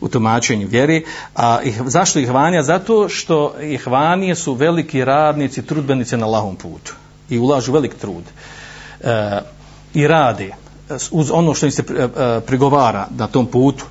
[0.00, 1.04] u tumačenju vjeri.
[1.34, 2.62] A ih, zašto ih vanija?
[2.62, 6.94] Zato što ih vanije su veliki radnici, trudbenice na lahom putu
[7.30, 8.24] i ulažu velik trud
[9.00, 9.40] e,
[9.94, 10.52] i rade e,
[11.10, 13.84] uz ono što im se e, e, prigovara na tom putu.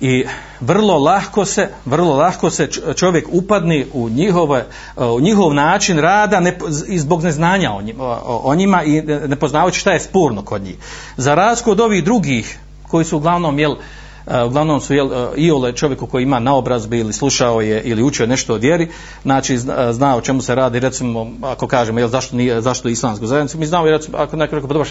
[0.00, 0.24] I
[0.60, 6.58] vrlo lahko se vrlo lahko se čovjek upadne u njihove u njihov način rada ne,
[6.96, 10.76] zbog neznanja o njima, o njima i ne poznavajući šta je sporno kod njih.
[11.16, 13.78] Za razliku od ovih drugih koji su uglavnom jel, uh,
[14.26, 18.26] Eh, uglavnom su jel, eh, iole čovjeku koji ima naobrazbe ili slušao je ili učio
[18.26, 18.88] nešto o vjeri,
[19.22, 19.58] znači eh,
[19.92, 23.66] zna, o čemu se radi, recimo, ako kažemo, jel, zašto, nije, zašto islamsku zajednicu, mi
[23.66, 24.88] znamo, recimo, ako neko rekao, pa dobro,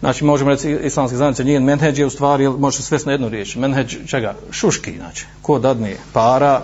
[0.00, 3.12] znači možemo reći islamska zajednica, nije menheđ je u stvari, jel, može se svesti na
[3.12, 4.34] jednu riječ, menheđ čega?
[4.50, 6.60] Šuški, znači, ko dadne para,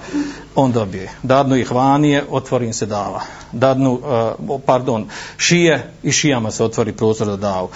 [0.54, 1.10] on dobije.
[1.22, 3.20] Dadnu ih vanije, otvorim se dava.
[3.52, 7.68] Dadnu, uh, pardon, šije i šijama se otvori prostor da davu.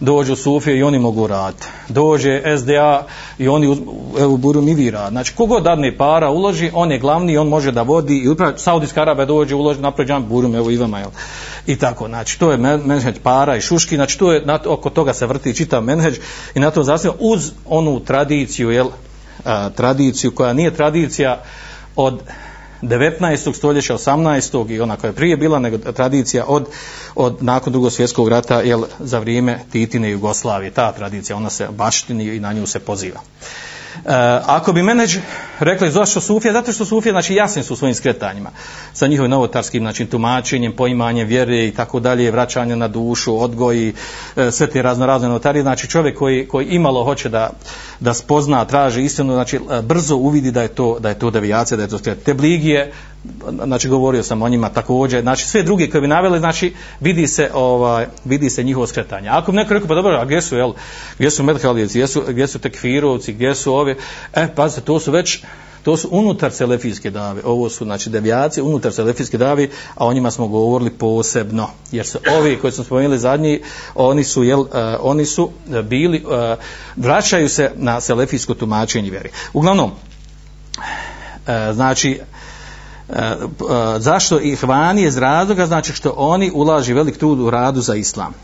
[0.00, 1.66] Dođu sufije i oni mogu raditi.
[1.88, 3.06] Dođe SDA
[3.38, 3.76] i oni
[4.20, 5.10] evo buru mi vi rad.
[5.10, 9.02] Znači, kogod dadne para, uloži, on je glavni, on može da vodi i upravo Saudijska
[9.02, 11.10] Arabija dođe, uloži, napravi džan burum, evo i vama, jel?
[11.66, 15.12] I tako, znači, to je menheđ para i šuški, znači, to je, na, oko toga
[15.14, 16.18] se vrti čita menheđ
[16.54, 18.88] i na to zasnije uz onu tradiciju, jel,
[19.44, 21.42] a, tradiciju koja nije tradicija
[21.96, 22.22] od
[22.82, 23.54] 19.
[23.54, 24.70] stoljeća, 18.
[24.70, 26.66] i ona koja je prije bila, nego tradicija od,
[27.14, 32.36] od nakon drugog svjetskog rata, jel, za vrijeme Titine Jugoslavije, ta tradicija, ona se baštini
[32.36, 33.20] i na nju se poziva.
[33.96, 35.16] Eh, ako bi menedž
[35.58, 38.50] rekli zašto sufija, zato što sufija znači jasni su svojim skretanjima.
[38.92, 43.92] Sa njihovim novotarskim znači tumačenjem, poimanjem vjere i tako dalje, vraćanje na dušu, odgoj e,
[44.36, 47.50] eh, sve te razno razne novotarije, znači čovjek koji, koji imalo hoće da,
[48.00, 51.76] da spozna, traži istinu, znači eh, brzo uvidi da je to da je to devijacija,
[51.76, 52.22] da je to skret.
[52.24, 52.92] Te bligije,
[53.64, 57.50] znači govorio sam o njima također, znači sve druge koje bi naveli, znači vidi se
[57.54, 59.28] ovaj vidi se njihovo skretanje.
[59.28, 60.72] Ako bi neko rekao pa dobro, a gdje su jel,
[61.18, 63.96] gdje su medhalijevci, gdje su gdje su tekfirovci, gdje su ove,
[64.34, 65.42] e pa to su već
[65.82, 70.30] to su unutar selefijske dave, ovo su znači devijacije unutar selefijske dave, a o njima
[70.30, 73.62] smo govorili posebno, jer su ovi koji smo spomenuli zadnji,
[73.94, 74.68] oni su, jel, uh,
[75.00, 76.32] oni su e, bili, uh,
[76.96, 79.30] vraćaju se na selefijsko tumačenje vjeri.
[79.52, 82.26] Uglavnom, uh, znači, Uh,
[83.12, 83.36] Eh, eh,
[83.98, 84.64] zašto ih
[84.96, 85.66] je iz razloga?
[85.66, 88.34] Znači što oni ulaži velik trud u radu za islam.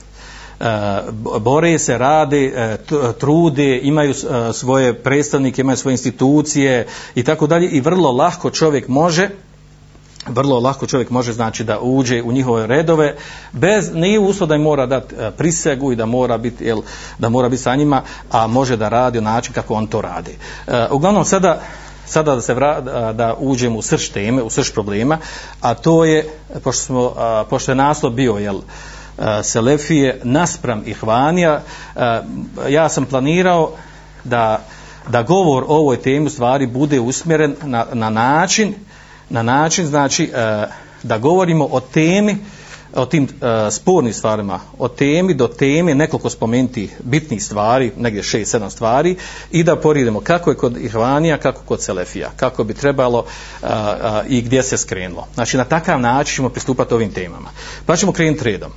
[0.61, 1.01] E,
[1.41, 2.77] bore se, rade, e,
[3.19, 7.69] trude, imaju e, svoje predstavnike, imaju svoje institucije i tako dalje.
[7.69, 9.29] I vrlo lahko čovjek može
[10.27, 13.17] vrlo lako čovjek može znači da uđe u njihove redove
[13.53, 16.81] bez nije uslov da im mora dati prisegu i da mora biti jel,
[17.19, 20.37] da mora biti sa njima a može da radi na način kako on to radi.
[20.91, 21.63] Uglavnom sada
[22.09, 22.81] sada da se vra,
[23.13, 25.19] da, uđemo u srž teme u srž problema
[25.61, 26.29] a to je
[26.65, 27.15] pošto smo
[27.51, 28.61] pošto je naslov bio jel
[29.43, 31.63] Selefije naspram Ihvanija,
[32.69, 33.73] ja sam planirao
[34.25, 34.63] da,
[35.09, 38.75] da govor o ovoj temi stvari bude usmjeren na, na način,
[39.31, 40.33] na način znači
[41.03, 42.37] da govorimo o temi,
[42.95, 48.51] o tim e, spornim stvarima, o temi do teme nekoliko spomenuti bitnih stvari, negdje šest,
[48.51, 49.17] sedam stvari
[49.51, 53.71] i da poridemo kako je kod Ihvanija, kako kod Selefija, kako bi trebalo uh, uh,
[54.29, 55.27] i gdje se skrenulo.
[55.35, 57.51] Znači na takav način ćemo pristupati ovim temama.
[57.87, 58.73] Pa ćemo krenuti redom.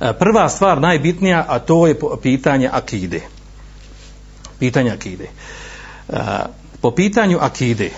[0.00, 3.20] E, prva stvar najbitnija, a to je pitanje akide.
[4.58, 5.28] Pitanje akide.
[6.08, 6.14] E,
[6.80, 7.90] po pitanju akide,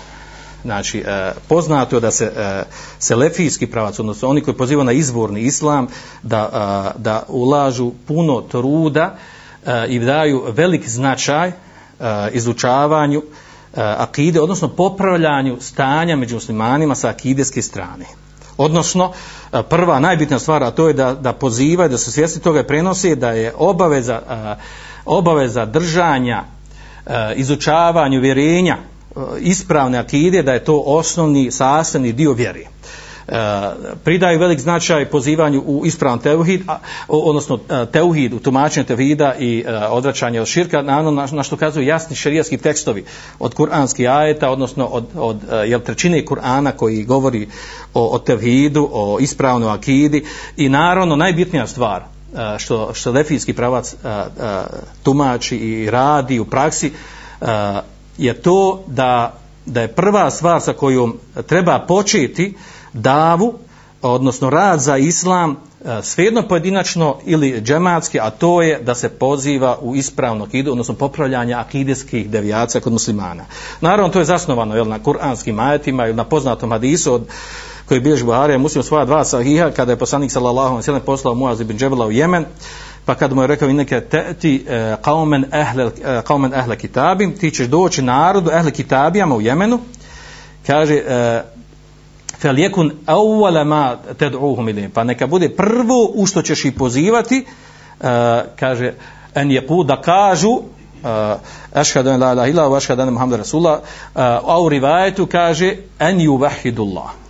[0.63, 2.63] znači e, poznato je da se e,
[2.99, 5.87] selefijski pravac, odnosno oni koji pozivaju na izvorni islam,
[6.23, 9.15] da, e, da ulažu puno truda
[9.65, 11.51] e, i daju velik značaj
[12.31, 13.23] izučavanju
[13.75, 18.05] akide, odnosno popravljanju stanja među muslimanima sa akideske strane.
[18.57, 19.11] Odnosno,
[19.69, 23.31] prva najbitnija stvar, a to je da, da pozivaju, da su svjesni toga prenosi, da
[23.31, 24.21] je obaveza,
[25.05, 26.43] obaveza držanja,
[27.35, 28.77] izučavanju vjerenja,
[29.15, 32.59] E, ispravne akide, da je to osnovni sastavni dio vjere.
[32.59, 33.33] E,
[34.03, 39.63] pridaju velik značaj pozivanju u ispravan teuhid, a, odnosno e, teuhid u tumačenju teuhida i
[39.67, 43.05] e, odvraćanje od širka, na, na, na što kazuju jasni šerijski tekstovi
[43.39, 47.47] od kuranskih ajeta, odnosno od, od e, jel, trećine Kur'ana koji govori
[47.93, 50.25] o, o teuhidu, o ispravnoj akidi
[50.57, 52.03] i naravno najbitnija stvar
[52.57, 54.63] što, što lefijski pravac a, a,
[55.03, 56.91] tumači i radi u praksi
[57.41, 57.81] a,
[58.21, 59.33] je to da,
[59.65, 61.17] da je prva stvar sa kojom
[61.47, 62.53] treba početi
[62.93, 63.53] davu,
[64.01, 69.77] odnosno rad za islam, e, svejedno pojedinačno ili džematski, a to je da se poziva
[69.81, 73.45] u ispravno akidu, odnosno popravljanje akideskih devijacija kod muslimana.
[73.81, 77.27] Naravno, to je zasnovano jel, na kuranskim ajetima ili na poznatom hadisu od
[77.87, 81.35] koji bilježi Buharija muslim svoja dva sahiha kada je poslanik sallallahu alejhi ve sellem poslao
[81.35, 82.45] Muaz ibn Džebela u Jemen
[83.11, 84.01] pa kad mu je rekao ineke
[84.39, 89.35] ti e, qauman qaumen e, qauman e, kitabi, kitabim ti ćeš doći narodu ahle kitabijama
[89.35, 89.79] u Jemenu
[90.67, 91.41] kaže e,
[92.39, 97.45] fel jekun awwala ma tad'uhum ilayhi pa neka bude prvo u što ćeš ih pozivati
[97.99, 98.07] uh,
[98.59, 98.93] kaže
[99.35, 100.61] en yaqu da kažu uh,
[101.73, 106.19] ashhadu an la ilaha illa wa ashhadu anna muhammadar rasulullah uh, au rivayetu kaže en
[106.19, 107.20] yuvahidullah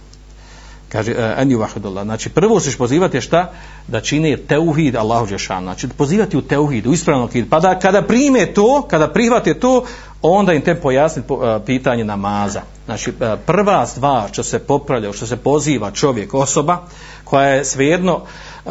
[0.91, 3.51] kaže eni en znači prvo ćeš pozivati šta?
[3.87, 8.45] Da čini teuhid Allahu džeshan znači pozivati u teuhid, u ispravno pa da kada prime
[8.45, 9.85] to kada prihvate to
[10.21, 12.61] onda im te pojasniti e, pitanje namaza.
[12.85, 16.77] Znači, e, prva stvar što se popravlja, što se poziva čovjek, osoba,
[17.23, 18.21] koja je svejedno,
[18.65, 18.69] e,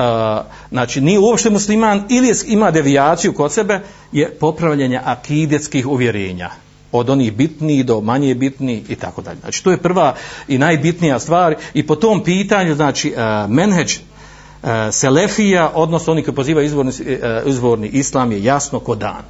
[0.71, 3.81] znači, nije uopšte musliman ili ima devijaciju kod sebe,
[4.13, 6.51] je popravljanje akidetskih uvjerenja
[6.93, 9.41] od onih bitnijih do manje bitnijih i tako dalje.
[9.41, 10.15] Znači, to je prva
[10.49, 16.35] i najbitnija stvar i po tom pitanju, znači, e, menheđ e, selefija, odnosno oni koji
[16.35, 19.23] pozivaju izvorni, e, izvorni islam je jasno ko dan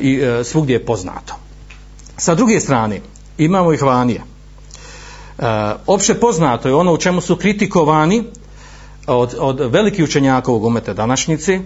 [0.00, 1.34] i svugdje je poznato.
[2.16, 3.00] Sa druge strane,
[3.38, 4.20] imamo ih vanije.
[5.86, 8.24] Opće poznato je ono u čemu su kritikovani
[9.06, 11.60] od, od velikih učenjaka ovog umeta današnjici,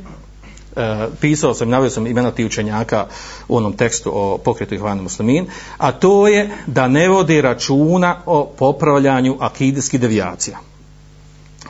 [0.76, 3.06] e, pisao sam, navio sam imena tih učenjaka
[3.48, 5.46] u onom tekstu o pokretu Ihvanu muslimin,
[5.78, 10.58] a to je da ne vodi računa o popravljanju akidijskih devijacija.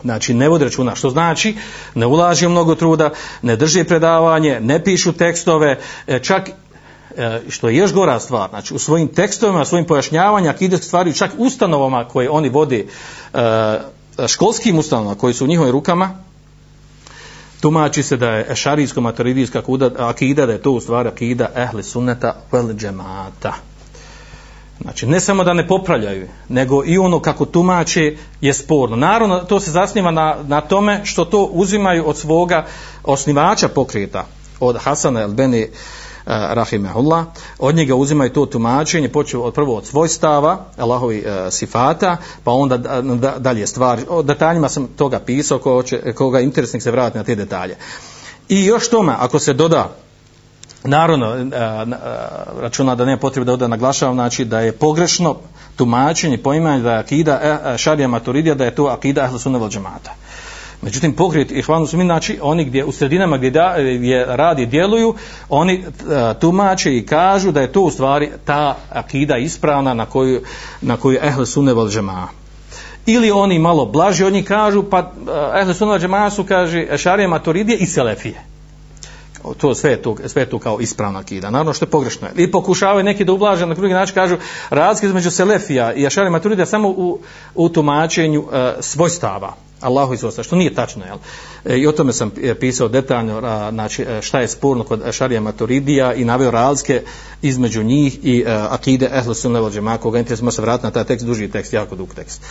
[0.02, 1.56] Znači, ne vodi računa, što znači,
[1.94, 3.10] ne ulaži mnogo truda,
[3.42, 6.50] ne drži predavanje, ne pišu tekstove, e, čak
[7.16, 11.30] e, što je još gora stvar, znači u svojim tekstovima, svojim pojašnjavanjima akidijskih stvari, čak
[11.38, 12.86] ustanovama koje oni vode,
[13.34, 13.78] e,
[14.28, 16.24] školskim ustanovama koji su u njihovim rukama,
[17.60, 19.62] tumači se da je ešarijsko maturidijska
[19.98, 23.54] akida, da je to u stvari akida ehli sunneta vel džemata.
[24.80, 28.96] Znači, ne samo da ne popravljaju, nego i ono kako tumače je sporno.
[28.96, 32.66] Naravno, to se zasniva na, na tome što to uzimaju od svoga
[33.04, 34.26] osnivača pokreta,
[34.60, 35.68] od Hasana el Beni
[36.26, 37.24] E, rahimehullah,
[37.58, 42.76] od njega uzimaju to tumačenje, počeo od prvo od svojstava, Allahovi uh, sifata, pa onda
[42.76, 44.02] da, da, dalje stvari.
[44.08, 47.76] O detaljima sam toga pisao, ko će, koga interesnik se vrati na te detalje.
[48.48, 49.90] I još tome, ako se doda
[50.84, 51.46] Naravno, e, e,
[52.60, 55.36] računa da nema potrebe da ovdje naglašavam, znači da je pogrešno
[55.76, 59.68] tumačenje, poimanje da je akida e, šarija maturidija, da je to akida ahlu sunna vel
[59.68, 60.14] džemata.
[60.82, 65.14] Međutim, pokret i hvanu sumin, znači oni gdje u sredinama gdje, da, gdje radi djeluju,
[65.48, 65.84] oni e,
[66.40, 70.40] tumače i kažu da je to u stvari ta akida ispravna na koju,
[70.80, 72.26] na koju ehle sunne val džema'a
[73.06, 77.78] Ili oni malo blaži, oni kažu, pa e, ehle sunna džema'a su, kaže, šarije maturidije
[77.78, 78.49] i selefije
[79.58, 81.50] to sve je to, sve je to kao ispravna akida.
[81.50, 82.28] Naravno što je pogrešno.
[82.36, 84.36] I pokušavaju neki da ublaže na drugi način kažu
[84.70, 87.18] razlike između Selefija i Ašari Maturidija samo u,
[87.54, 89.54] u tumačenju e, svojstava.
[89.80, 91.16] Allahu izvosta, što nije tačno, jel?
[91.64, 92.30] E, I o tome sam
[92.60, 97.02] pisao detaljno, a, znači, e, šta je sporno kod Šarija Maturidija i naveo razlike
[97.42, 101.04] između njih i a, akide Ehlu Sunne Val Džema, koga interesuje, se vratiti na taj
[101.04, 102.42] tekst, duži tekst, jako dug tekst.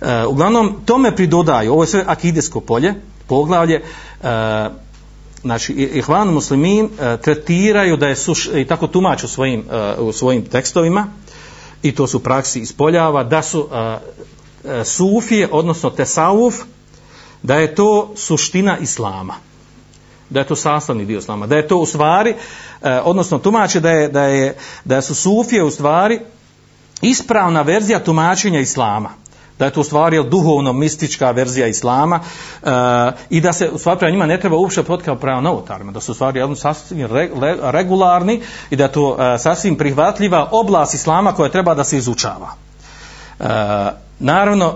[0.00, 2.94] E, uglavnom, tome pridodaju, ovo je sve akidesko polje,
[3.26, 3.82] poglavlje,
[4.22, 4.68] e,
[5.42, 9.64] znači ihvan muslimin uh, tretiraju da je suš, i tako tumač u svojim,
[9.98, 11.06] uh, u svojim tekstovima
[11.82, 16.54] i to su praksi ispoljava da su uh, uh, sufije odnosno tesavuf
[17.42, 19.34] da je to suština islama.
[20.30, 21.46] Da je to sastavni dio islama.
[21.46, 25.62] Da je to u stvari uh, odnosno tumače da je, da je da su sufije
[25.62, 26.20] u stvari
[27.02, 29.10] ispravna verzija tumačenja islama
[29.58, 32.20] da je to u stvari duhovno mistička verzija islama
[32.62, 32.68] e,
[33.30, 36.12] i da se u stvari prema njima ne treba uopšte potkao prema novotarima, da su
[36.12, 40.94] u stvari jedno sasvim re, re, regularni i da je to e, sasvim prihvatljiva oblast
[40.94, 42.48] islama koja treba da se izučava.
[43.40, 43.44] E,
[44.18, 44.66] naravno,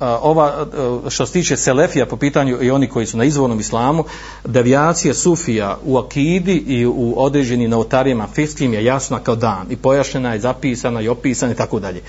[0.00, 0.66] e, ova
[1.06, 4.04] e, što se tiče selefija po pitanju i oni koji su na izvornom islamu
[4.44, 10.32] devijacije sufija u akidi i u određenim novotarijama fiskim je jasna kao dan i pojašnjena
[10.32, 12.02] je zapisana i opisana i tako dalje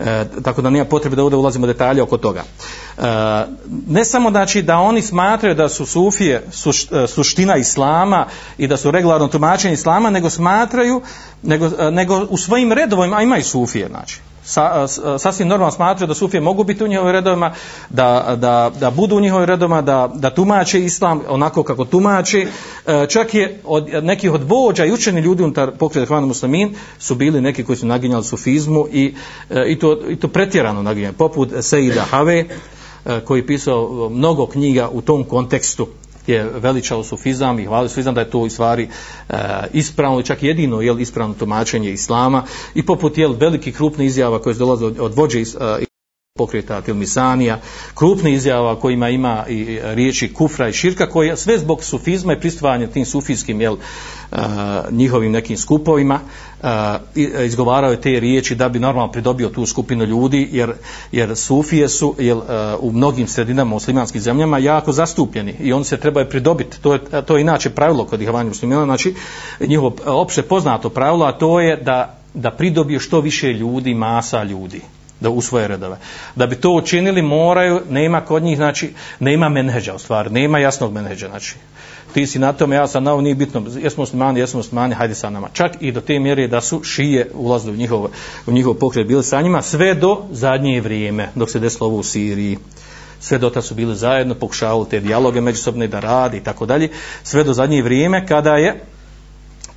[0.00, 2.42] E, tako da nema potrebe da ovdje ulazimo detalje oko toga.
[2.98, 3.02] E,
[3.86, 8.26] ne samo znači da oni smatraju da su sufije suš, e, suština islama
[8.58, 11.02] i da su regularno tumačenje islama, nego smatraju,
[11.42, 14.88] nego, e, nego u svojim redovima imaju sufije, znači sa,
[15.18, 17.54] sasvim normalno smatraju da sufije mogu biti u njihovim redovima,
[17.90, 22.46] da, da, da budu u njihovim redovima, da, da tumače islam onako kako tumače.
[22.86, 27.14] E, čak je od nekih od vođa i učeni ljudi unutar pokreta Hvana Muslimin su
[27.14, 29.14] bili neki koji su naginjali sufizmu i,
[29.50, 34.46] e, i, to, i to pretjerano naginjali, poput Seida Have, e, koji je pisao mnogo
[34.46, 35.86] knjiga u tom kontekstu
[36.28, 38.88] je veličao sufizam i hvalio sufizam da je to u stvari
[39.28, 39.34] e,
[39.72, 44.58] ispravno, čak jedino je ispravno tumačenje islama i poput jel, veliki krupni izjava koje se
[44.58, 45.87] dolaze od, od vođe iz, e,
[46.38, 47.60] pokreta Tilmisanija,
[47.94, 52.86] krupne izjava kojima ima i riječi kufra i širka, koje sve zbog sufizma i pristvanja
[52.86, 53.76] tim sufijskim jel,
[54.90, 56.20] njihovim nekim skupovima
[57.44, 60.72] izgovarao je te riječi da bi normalno pridobio tu skupinu ljudi, jer,
[61.12, 62.40] jer sufije su jel,
[62.80, 66.80] u mnogim sredinama muslimanskim zemljama jako zastupljeni i oni se trebaju pridobiti.
[66.80, 69.14] To je, to je inače pravilo kod ihavanja muslimana, znači
[69.60, 74.80] njihovo opšte poznato pravilo, a to je da da pridobiju što više ljudi, masa ljudi
[75.20, 75.96] da usvoje redove.
[76.36, 80.92] Da bi to učinili moraju, nema kod njih, znači, nema menheđa u stvari, nema jasnog
[80.92, 81.54] menheđa, znači.
[82.14, 85.14] Ti si na tome, ja sam na ovo nije bitno, jesmo muslimani, jesmo muslimani, hajde
[85.14, 85.48] sa nama.
[85.52, 88.06] Čak i do te mjere da su šije ulazili u njihov,
[88.46, 92.02] u njihov pokret, bili sa njima, sve do zadnje vrijeme, dok se desilo ovo u
[92.02, 92.58] Siriji
[93.20, 96.90] sve do su bili zajedno, pokušavali te dijaloge međusobne da radi i tako dalje,
[97.22, 98.80] sve do zadnje vrijeme kada je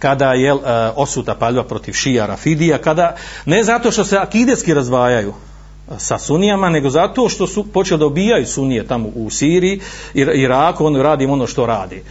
[0.02, 0.62] kada je uh,
[0.96, 6.70] osuta paljba protiv šija Rafidija, kada ne zato što se akidetski razvajaju eh, sa sunijama,
[6.70, 9.80] nego zato što su počeli da ubijaju sunije tamo u Siriji
[10.14, 12.04] i Iraku, on radi ono što radi.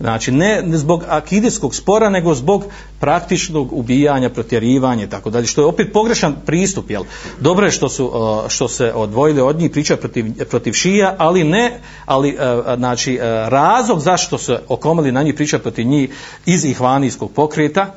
[0.00, 2.64] Znači, ne zbog akidijskog spora, nego zbog
[3.00, 7.02] praktičnog ubijanja, protjerivanja i tako dalje, što je opet pogrešan pristup, jel?
[7.40, 11.44] Dobro je što, su, uh, što se odvojili od njih priča protiv, protiv šija, ali
[11.44, 16.10] ne, ali, uh, znači, uh, razlog zašto se okomali na njih priča protiv njih
[16.46, 17.94] iz ihvanijskog pokreta,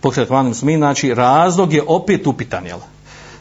[0.00, 2.78] pokreta ihvanijskog smi, znači, razlog je opet upitan, jel?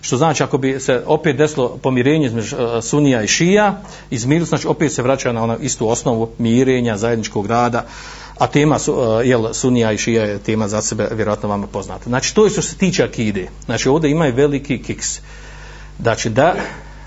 [0.02, 4.68] Što znači ako bi se opet desilo pomirenje između e, Sunija i Šija, izmiru, znači
[4.68, 7.86] opet se vraća na onu istu osnovu mirenja, zajedničkog rada,
[8.38, 12.04] a tema su, e, jel, Sunija i Šija je tema za sebe vjerojatno vama poznata.
[12.06, 13.48] Znači to je što se tiče akide.
[13.66, 15.20] Znači ovdje ima i veliki kiks.
[16.02, 16.56] Znači da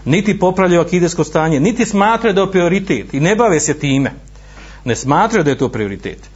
[0.05, 4.13] niti popravljaju akidesko stanje, niti smatraju da je prioritet i ne bave se time.
[4.85, 6.34] Ne smatraju da je to prioritet.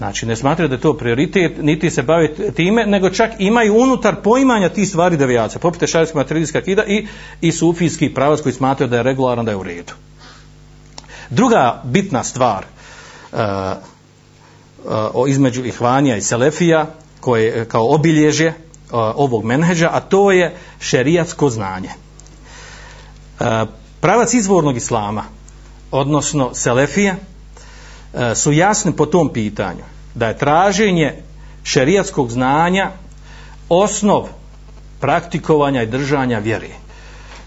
[0.00, 4.14] Znači, ne smatraju da je to prioritet, niti se bave time, nego čak imaju unutar
[4.22, 5.60] poimanja ti stvari devijacija.
[5.60, 7.06] poput šarijska materijska kida i,
[7.40, 9.92] i sufijski pravac koji smatraju da je regularan, da je u redu.
[11.30, 12.64] Druga bitna stvar
[13.32, 13.38] uh,
[15.14, 16.86] uh, između ihvanija i selefija,
[17.20, 18.54] koje kao obilježje uh,
[18.92, 21.90] ovog menheđa, a to je šerijatsko znanje.
[23.40, 23.46] Uh,
[24.00, 25.24] pravac izvornog islama,
[25.90, 27.16] odnosno selefija,
[28.14, 29.84] E, su jasni po tom pitanju
[30.14, 31.22] da je traženje
[31.62, 32.90] šerijatskog znanja
[33.68, 34.28] osnov
[35.00, 36.68] praktikovanja i držanja vjere.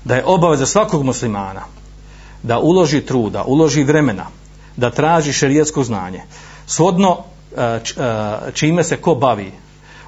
[0.04, 1.62] Da je obaveza svakog muslimana
[2.44, 4.26] da uloži truda, uloži vremena
[4.78, 6.22] da traži šerijatsko znanje
[6.66, 7.18] svodno
[7.58, 7.80] e, e,
[8.54, 9.52] čime se ko bavi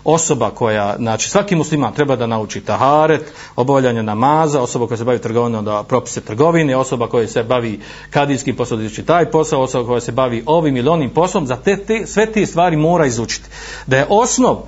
[0.05, 5.19] osoba koja, znači svaki musliman treba da nauči taharet, obavljanje namaza, osoba koja se bavi
[5.19, 7.79] trgovinom da propise trgovine, osoba koja se bavi
[8.09, 11.77] kadijskim poslom da taj posao, osoba koja se bavi ovim ili onim poslom, za te,
[11.77, 13.49] te, sve te stvari mora izučiti.
[13.87, 14.65] Da je osnov uh,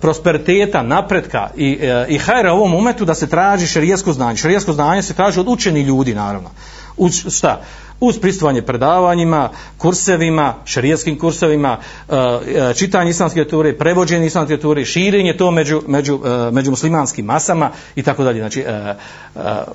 [0.00, 4.36] prosperiteta, napretka i, uh, i hajra ovom umetu da se traži šerijesko znanje.
[4.36, 6.50] Šerijesko znanje se traži od učeni ljudi, naravno.
[6.96, 7.62] Uč, šta?
[8.00, 11.78] Uz pristovanje predavanjima, kursevima, šarijetskim kursevima,
[12.08, 17.24] e, e, čitanje islamske literature, prevođenje islamske literature, širenje to među, među, e, među muslimanskim
[17.24, 18.38] masama i tako dalje.
[18.38, 18.64] Znači,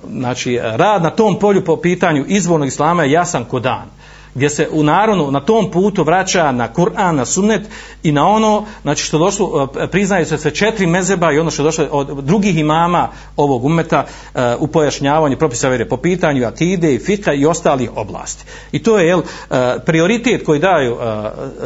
[0.09, 4.02] znači, rad na tom polju po pitanju izvornog islama je jasan ko dan
[4.35, 7.61] gdje se u narodu na tom putu vraća na Kur'an, na sunnet
[8.03, 11.63] i na ono, znači što došlo, e, priznaju se sve četiri mezeba i ono što
[11.63, 16.93] došlo od drugih imama ovog umeta uh, e, u pojašnjavanju propisa vere po pitanju akide
[16.93, 18.43] i fika i ostalih oblasti.
[18.71, 19.55] I to je jel, uh,
[19.85, 20.99] prioritet koji daju uh,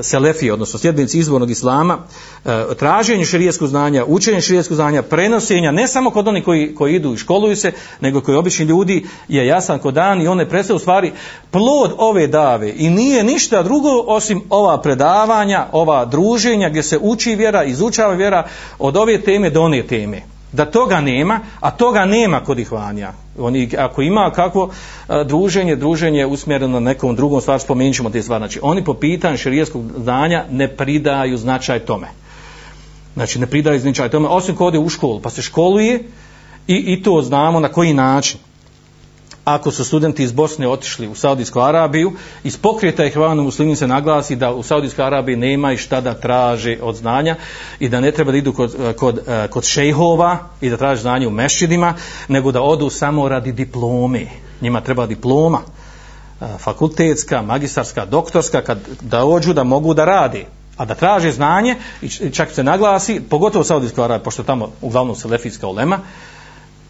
[0.01, 1.97] selefi, odnosno sljedbenici izvornog islama,
[2.79, 7.17] traženju širijeskog znanja, učenju širijeskog znanja, prenosenja, ne samo kod onih koji, koji idu i
[7.17, 11.11] školuju se, nego koji obični ljudi je jasan kod dan i one predstavljaju u stvari
[11.51, 16.97] plod ove da bave i nije ništa drugo osim ova predavanja, ova druženja gdje se
[17.01, 18.47] uči vjera, izučava vjera
[18.79, 20.21] od ove teme do one teme.
[20.51, 23.11] Da toga nema, a toga nema kod ihvanja.
[23.39, 24.69] Oni, ako ima kakvo
[25.07, 28.39] a, druženje, druženje usmjereno na nekom drugom stvar, spomenut ćemo te stvari.
[28.39, 32.07] Znači, oni po pitanju širijeskog znanja ne pridaju značaj tome.
[33.13, 36.03] Znači, ne pridaju značaj tome, osim kod je u školu, pa se školuje
[36.67, 38.39] i, i to znamo na koji način
[39.47, 42.13] ako su studenti iz Bosne otišli u Saudijsku Arabiju,
[42.43, 46.77] iz pokreta Ihvanu muslimin se naglasi da u Saudijskoj Arabiji nema i šta da traže
[46.81, 47.35] od znanja
[47.79, 51.01] i da ne treba da idu kod, eh, kod, eh, kod šejhova i da traže
[51.01, 51.93] znanje u mešćidima,
[52.27, 54.27] nego da odu samo radi diplome.
[54.61, 55.61] Njima treba diploma
[56.41, 60.45] eh, fakultetska, magistarska, doktorska, kad da ođu da mogu da radi.
[60.77, 65.15] A da traže znanje, i čak se naglasi, pogotovo u Saudijskoj Arabiji, pošto tamo uglavnom
[65.15, 65.99] selefijska olema,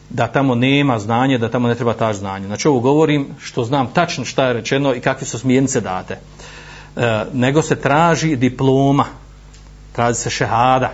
[0.09, 2.47] da tamo nema znanje, da tamo ne treba taž znanje.
[2.47, 6.19] Znači ovo govorim što znam tačno šta je rečeno i kakve su smjernice date.
[6.95, 9.05] E, nego se traži diploma,
[9.91, 10.91] traži se šehada,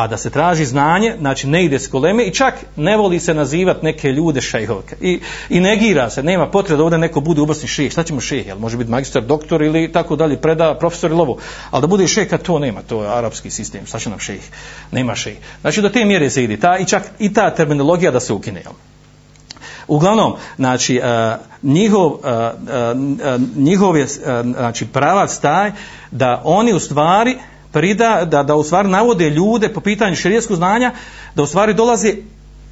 [0.00, 3.34] a da se traži znanje, znači ne ide s koleme i čak ne voli se
[3.34, 4.96] nazivati neke ljude šejhovke.
[5.00, 7.92] I, I negira se, nema potrebe da ovdje neko bude ubrsni šejh.
[7.92, 8.46] Šta ćemo šejh?
[8.46, 11.36] Jel može biti magistar, doktor ili tako dalje, preda profesor ili ovo.
[11.70, 13.86] Ali da bude šejh, kad to nema, to je arapski sistem.
[13.86, 14.44] Šta će nam šejh?
[14.92, 15.38] Nema šejh.
[15.60, 16.56] Znači do te mjere se ide.
[16.56, 18.60] Ta, I čak i ta terminologija da se ukine.
[18.60, 18.72] Jel?
[19.88, 24.10] Uglavnom, znači, uh, njihov, uh, uh, njihov je, uh,
[24.56, 25.72] znači, pravac taj
[26.10, 27.36] da oni u stvari,
[27.72, 30.92] prida, da, da u stvari navode ljude po pitanju širijetskog znanja,
[31.34, 32.14] da u stvari dolaze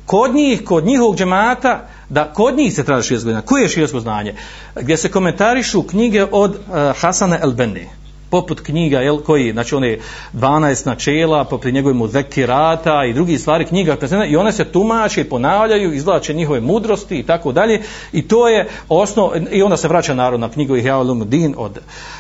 [0.07, 3.47] kod njih, kod njihovog džemata, da kod njih se traži širijetsko znanje.
[3.47, 4.35] Koje je širijetsko znanje?
[4.75, 7.98] Gdje se komentarišu knjige od uh, Hasana el-Benni
[8.31, 9.99] poput knjiga jel, koji, znači one
[10.35, 13.97] 12 načela, poput njegovim zekirata i drugi stvari knjiga
[14.29, 17.83] i one se tumače, ponavljaju, izvlače njihove mudrosti i tako dalje.
[18.13, 21.79] I to je osnov, i onda se vraća narod na knjigu Ihya Din od,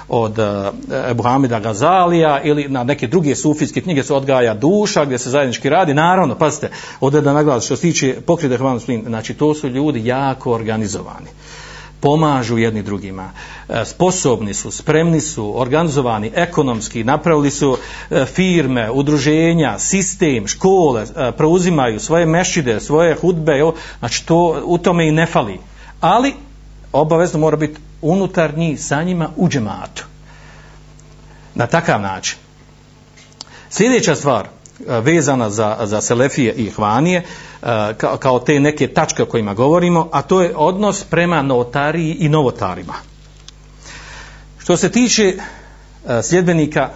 [0.08, 5.18] od uh, Ebu Hamida Gazalija ili na neke druge sufijske knjige se odgaja duša gdje
[5.18, 9.54] se zajednički radi, naravno, pazite, ovdje da naglas što se tiče pokrita Hvala znači to
[9.54, 11.28] su ljudi jako organizovani
[12.00, 13.30] pomažu jedni drugima,
[13.68, 17.78] e, sposobni su, spremni su, organizovani, ekonomski, napravili su
[18.10, 23.52] e, firme, udruženja, sistem, škole, e, preuzimaju svoje mešide, svoje hudbe,
[23.98, 25.58] znači to u tome i ne fali.
[26.00, 26.34] Ali
[26.92, 30.04] obavezno mora biti unutarnji sa njima u džematu.
[31.54, 32.38] Na takav način.
[33.70, 34.48] Sljedeća stvar,
[34.86, 37.22] vezana za, za Selefije i Hvanije,
[37.96, 42.28] kao, kao te neke tačke o kojima govorimo, a to je odnos prema notariji i
[42.28, 42.94] novotarima.
[44.58, 45.34] Što se tiče
[46.22, 46.90] sljedbenika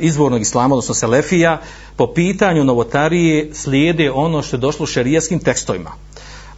[0.00, 1.60] izvornog islama, odnosno Selefija,
[1.96, 5.90] po pitanju novotarije slijede ono što je došlo šerijaskim tekstovima.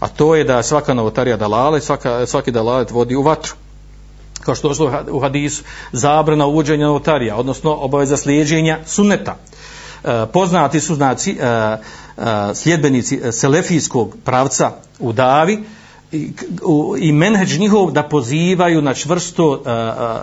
[0.01, 3.55] A to je da svaka novotarija dalale, svaka, svaki dalalet vodi u vatru
[4.45, 5.63] kao što je u hadisu,
[5.93, 9.37] zabrana uvođenja novotarija, odnosno obaveza slijedženja sunneta.
[10.05, 11.77] Eh, poznati su znači e,
[12.55, 15.65] sljedbenici selefijskog pravca u Davi,
[16.15, 16.33] i,
[16.99, 19.67] i menheđ njihov da pozivaju na čvrsto uh,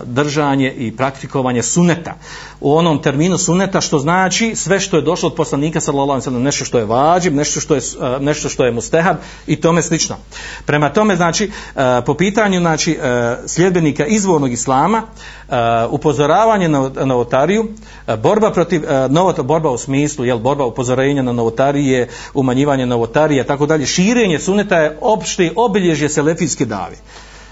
[0.08, 2.16] držanje i praktikovanje suneta.
[2.60, 6.24] U onom terminu suneta što znači sve što je došlo od poslanika sallallahu alejhi ve
[6.24, 9.18] sellem nešto što je vađib nešto što je uh, nešto što je mustehab
[9.48, 10.16] i tome slično.
[10.66, 13.06] Prema tome znači uh, po pitanju znači uh,
[13.48, 17.68] sljedbenika izvornog islama uh, Eh, upozoravanje na novotariju uh,
[18.08, 22.86] eh, borba protiv eh, uh, novot borba u smislu jel borba upozorenja na novotarije umanjivanje
[22.86, 26.96] novotarije tako dalje širenje suneta je opšte obilježje selefijske dave.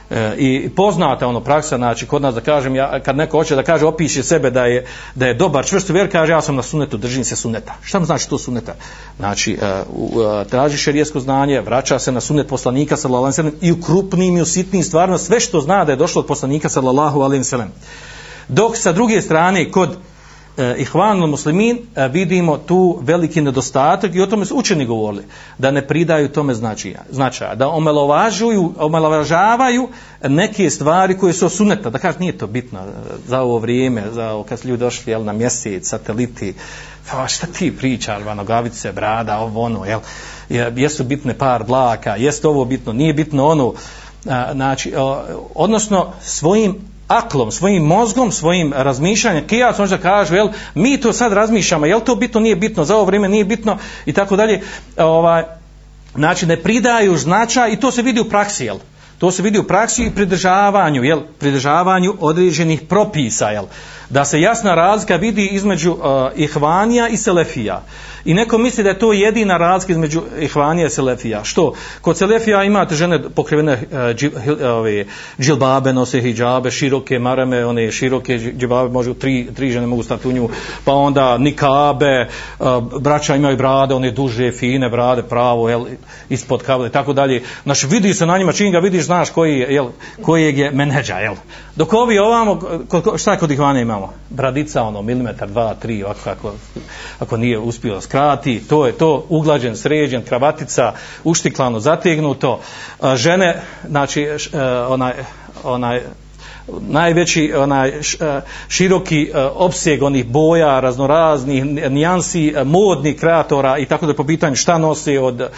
[0.09, 3.63] E, I poznata ono praksa, znači kod nas da kažem, ja, kad neko hoće da
[3.63, 4.85] kaže, opiše sebe da je,
[5.15, 7.75] da je dobar čvrst vjer, kaže ja sam na sunetu, držim se suneta.
[7.81, 8.75] Šta mu znači to suneta?
[9.17, 13.51] Znači, e, u, e, traži šerijesko znanje, vraća se na sunet poslanika sallallahu alejhi ve
[13.51, 16.27] sellem i u krupnim i u sitnim stvarima, sve što zna da je došlo od
[16.27, 17.71] poslanika sallallahu alejhi ve sellem.
[18.47, 19.97] Dok sa druge strane, kod
[20.59, 25.23] Eh, e, ihvanul muslimin eh, vidimo tu veliki nedostatak i o tome su učeni govorili
[25.57, 29.89] da ne pridaju tome značaja, značaja da omalovažuju, omalovažavaju
[30.23, 32.83] neke stvari koje su osuneta, da kaže nije to bitno eh,
[33.27, 36.53] za ovo vrijeme, za ovo kad su ljudi došli jel, na mjesec, sateliti,
[37.11, 39.99] pa šta ti priča, nogavice, brada, ovo ono, jel,
[40.75, 43.73] jesu bitne par dlaka, jeste ovo bitno, nije bitno ono,
[44.53, 44.93] znači,
[45.55, 46.75] odnosno svojim
[47.09, 52.15] aklom, svojim mozgom, svojim razmišljanjem, kijac možda kažu, jel, mi to sad razmišljamo, jel to
[52.15, 54.61] bitno, nije bitno, za ovo vrijeme nije bitno i tako dalje,
[54.97, 55.43] ovaj,
[56.15, 58.77] znači ne pridaju značaj i to se vidi u praksi, jel,
[59.17, 63.65] to se vidi u praksi i pridržavanju, jel, pridržavanju određenih propisa, jel,
[64.09, 65.99] da se jasna razlika vidi između uh,
[66.35, 67.81] ihvanija i selefija.
[68.25, 71.43] I neko misli da je to jedina razlika između ihvanija i selefija.
[71.43, 71.73] Što?
[72.01, 75.05] Kod selefija imate žene pokrivene uh, dži, uh, ove,
[75.39, 80.31] džilbabe, nose hijabe, široke marame, one široke džilbabe, možu tri, tri žene mogu stati u
[80.31, 80.49] nju,
[80.85, 82.27] pa onda nikabe,
[82.59, 82.67] uh,
[83.01, 85.85] braća imaju brade, one duže, fine brade, pravo, jel,
[86.29, 87.43] ispod kable i tako dalje.
[87.63, 89.87] Znači, vidi se na njima, čim ga vidiš, znaš koji je, jel,
[90.21, 91.35] kojeg je menedža, jel.
[91.75, 92.59] Dok ovi ovamo,
[93.17, 93.98] šta je kod ihvanija imamo?
[94.29, 96.53] Bradica, ono, milimetar, dva, tri, ovako, ako,
[97.19, 100.93] ako nije uspio skrati, to je to, uglađen, sređen, kravatica,
[101.23, 102.59] uštiklano, zategnuto,
[103.15, 104.37] žene, znači, e,
[104.87, 105.13] onaj,
[105.63, 106.01] onaj,
[106.81, 108.01] najveći onaj e,
[108.67, 114.77] široki e, opseg onih boja raznoraznih nijansi modnih kreatora i tako da po pitanju šta
[114.77, 115.49] nose od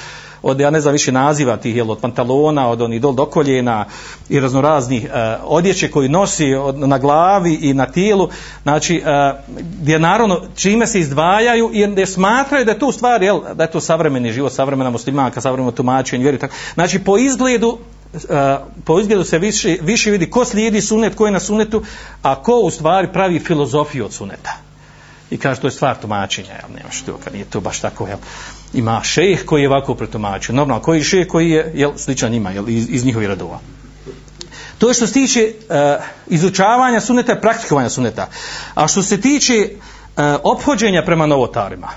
[0.43, 3.85] od ja ne znam više naziva tih jel, od pantalona, od onih dol do koljena
[4.29, 8.29] i raznoraznih e, odjeće koji nosi od, na glavi i na tijelu,
[8.63, 9.33] znači e,
[9.81, 13.63] gdje naravno čime se izdvajaju i gdje smatraju da je to u stvari, jel, da
[13.63, 16.55] je to savremeni život, savremena muslimanka, savremeno tumačenje, vjeri, tako.
[16.73, 17.77] znači po izgledu
[18.13, 18.19] Uh,
[18.83, 21.83] po izgledu se više, više vidi ko slijedi sunet, ko je na sunetu,
[22.21, 24.57] a ko u stvari pravi filozofiju od suneta.
[25.29, 28.17] I kaže, to je stvar tumačenja, jel, nema što, kad nije to baš tako, jel.
[28.73, 30.55] Ima šejh koji je ovako pretumačio.
[30.55, 33.59] Normalno, koji šejh koji je jel, sličan njima jel, iz, iz njihovih radova.
[34.77, 35.75] To je što se tiče uh,
[36.27, 38.27] izučavanja suneta i praktikovanja suneta.
[38.75, 41.87] A što se tiče uh, ophođenja prema novotarima,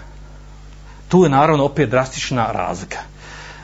[1.09, 2.99] tu je naravno opet drastična razlika.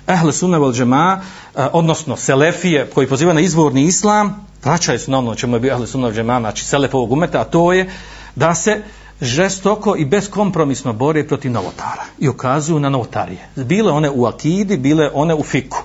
[0.07, 5.19] Ehle sunne vel džema, uh, odnosno selefije koji poziva na izvorni islam, vraćaju se na
[5.19, 7.91] ono čemu je bio ehle sunne vel džema, znači selef ovog umeta, a to je
[8.35, 13.49] da se uh, žestoko i beskompromisno bore protiv novotara i ukazuju na novotarije.
[13.57, 15.83] Bile one u akidi, bile one u fiku.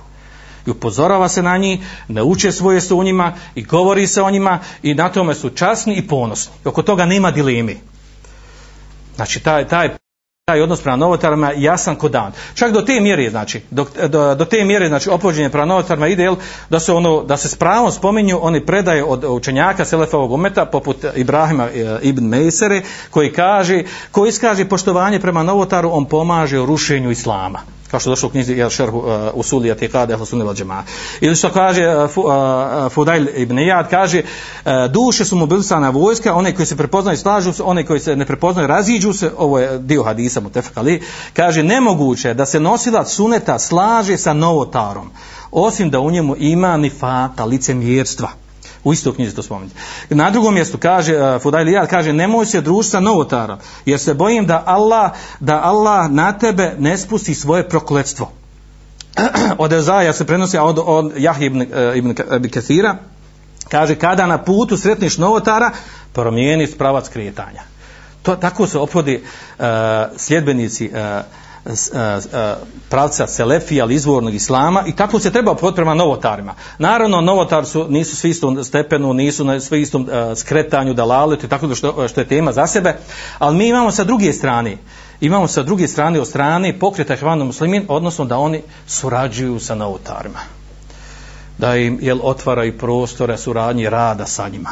[0.66, 4.30] I upozorava se na njih, ne uče svoje su u njima i govori se o
[4.30, 6.52] njima i na tome su časni i ponosni.
[6.64, 7.76] I oko toga nema dilemi.
[9.16, 10.05] Znači, taj, taj
[10.50, 12.32] taj odnos prema novotarima jasan kod dan.
[12.54, 16.30] Čak do te mjere, znači, do, do, do te mjere, znači, opođenje prema novotarima ide,
[16.70, 21.04] da se ono, da se s pravom spominju oni predaje od učenjaka Selefovog umeta, poput
[21.16, 27.10] Ibrahima e, ibn Mejsere, koji kaže, koji iskaže poštovanje prema novotaru, on pomaže u rušenju
[27.10, 30.84] islama kao što došlo u knjizi jel šerhu uh, Usuli Atikade ehlu sunne wal jamaa.
[31.20, 32.32] Ili što kaže uh, fu, uh,
[32.92, 37.62] Fudail ibn Iyad kaže uh, duše su mobilisana vojska one koji se prepoznaju slažu se
[37.62, 42.34] one koji se ne prepoznaju raziđu se ovo je dio hadisa mutafak ali kaže nemoguće
[42.34, 45.10] da se nosilac suneta slaže sa novotarom
[45.50, 48.45] osim da u njemu ima nifaka licemjerstva.
[48.86, 49.72] U istoj knjizi to spominje.
[50.10, 54.14] Na drugom mjestu kaže, eh, uh, Fudajlijat kaže, nemoj se družiti sa novotara, jer se
[54.14, 55.10] bojim da Allah,
[55.40, 58.30] da Allah na tebe ne spusti svoje prokletstvo.
[59.58, 62.96] od Ezaja se prenosi a od, od Jahje ibn, uh, ibn, eh, ibn Kathira,
[63.68, 65.70] kaže, kada na putu sretniš novotara,
[66.12, 67.62] promijeni pravac kretanja.
[68.22, 69.22] To, tako se opodi
[69.58, 69.64] uh,
[70.16, 70.98] sljedbenici uh,
[72.88, 76.54] pravca Selefija ali izvornog islama i tako se treba opod prema novotarima.
[76.78, 81.66] Naravno, novotar su, nisu svi istom stepenu, nisu na svi istom skretanju, dalaletu i tako
[81.66, 82.96] da što, što je tema za sebe,
[83.38, 84.78] ali mi imamo sa druge strane,
[85.20, 90.38] imamo sa druge strane od strane pokreta Hvanu muslimin, odnosno da oni surađuju sa novotarima.
[91.58, 94.70] Da im jel, otvaraju prostore suradnje rada sa njima.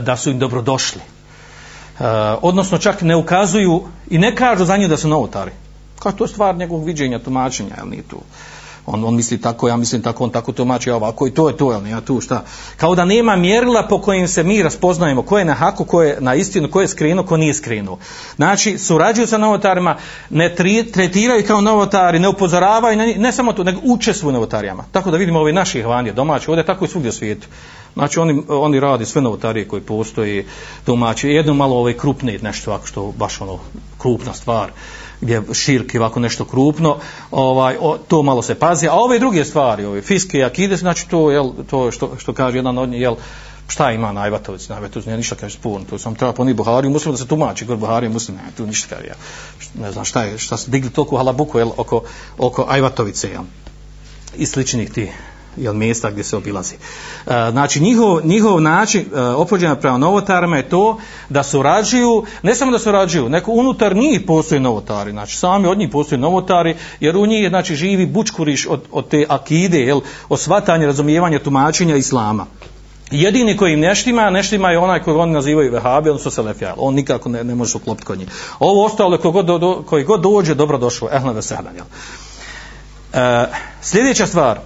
[0.00, 1.00] Da su im dobrodošli
[2.00, 2.04] Eh,
[2.42, 5.50] odnosno čak ne ukazuju i ne kažu za nju da su novotari.
[5.98, 8.16] Kao to je stvar njegovog viđenja, tumačenja, jel nije tu.
[8.86, 11.56] On, on misli tako, ja mislim tako, on tako tumači ja ovako i to je
[11.56, 12.44] to, jel nije tu šta.
[12.76, 16.16] Kao da nema mjerila po kojim se mi raspoznajemo ko je na haku, ko je
[16.20, 17.98] na istinu, ko je skrenuo, ko nije skrenuo.
[18.36, 19.96] Znači, surađuju sa novotarima,
[20.30, 24.84] ne tri, tretiraju kao novotari, ne upozoravaju, ne, ne samo to, nego učestvuju novotarijama.
[24.92, 27.48] Tako da vidimo ove naše hvanje, domaće, ovdje tako i svugdje u svijetu.
[27.94, 30.44] Znači oni, oni radi sve novotarije koji postoji
[30.86, 33.58] domaći, jedno malo ove krupne nešto ovako što baš ono
[33.98, 34.70] krupna stvar
[35.20, 36.96] gdje širki ovako nešto krupno,
[37.30, 41.08] ovaj, o, to malo se pazi, a ove druge stvari, ove fiske i akide, znači
[41.08, 43.14] to, jel, to što, što kaže jedan od njih, jel,
[43.68, 47.18] šta ima Najvatović, najvatovic, nije ništa kaže spurno, to sam treba poniti Buhari muslim da
[47.18, 49.14] se tumači, kod Buhari muslim, ne, tu ništa kaže, ja.
[49.80, 52.02] ne znam šta je, šta se digli toliko halabuku, jel, oko,
[52.38, 53.42] oko Ajvatovice, jel,
[54.36, 56.74] i sličnih tih jel, mjesta gdje se obilazi.
[56.74, 56.78] E,
[57.50, 60.98] znači, njihov, njihov način e, opođenja prema novotarima je to
[61.28, 65.88] da surađuju, ne samo da surađuju, neko unutar njih postoje novotari, znači sami od njih
[65.92, 71.38] postoje novotari, jer u njih znači, živi bučkuriš od, od te akide, jel, osvatanje, razumijevanje,
[71.38, 72.46] tumačenja islama.
[73.10, 76.74] Jedini koji im neštima, neštima je onaj koji oni nazivaju vehabi, odnosno selefijal.
[76.78, 78.28] On nikako ne, ne može uklopiti kod njih.
[78.58, 81.08] Ovo ostalo koji god, do, koji god dođe, dobro došlo.
[81.12, 81.74] Ehna veselan.
[81.74, 81.84] jel?
[83.12, 83.46] E,
[83.82, 84.60] sljedeća stvar,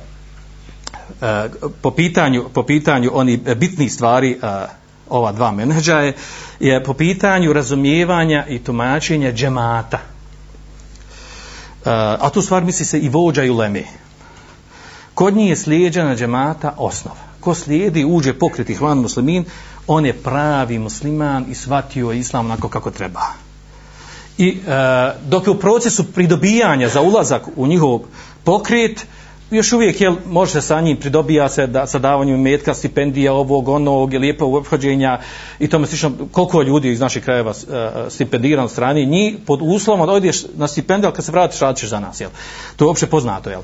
[1.25, 1.51] Eh,
[1.81, 4.67] po pitanju, po pitanju oni bitnih stvari eh,
[5.09, 6.13] ova dva menadža je,
[6.61, 9.99] je po pitanju razumijevanja i tumačenja džemata.
[9.99, 13.83] Eh, a tu stvar misli se i vođa i uleme.
[15.15, 17.25] Kod njih je slijedjena džemata osnova.
[17.41, 19.45] Ko slijedi, uđe pokriti hvan muslimin,
[19.87, 23.21] on je pravi musliman i shvatio islam onako kako treba.
[24.39, 28.01] I e, dok je u procesu pridobijanja za ulazak u njihov
[28.45, 29.07] pokret,
[29.55, 33.69] još uvijek jel, može se sa njim pridobija se da, sa davanjem metka, stipendija, ovog,
[33.69, 35.21] onog, lijepo obhođenja
[35.59, 40.07] i tome slično, koliko ljudi iz naših krajeva uh, e, stipendirano strani, njih pod uslovom
[40.07, 42.31] da odeš na stipendiju, ali kad se vratiš, radit ćeš za nas, jel?
[42.77, 43.61] To je uopće poznato, jel?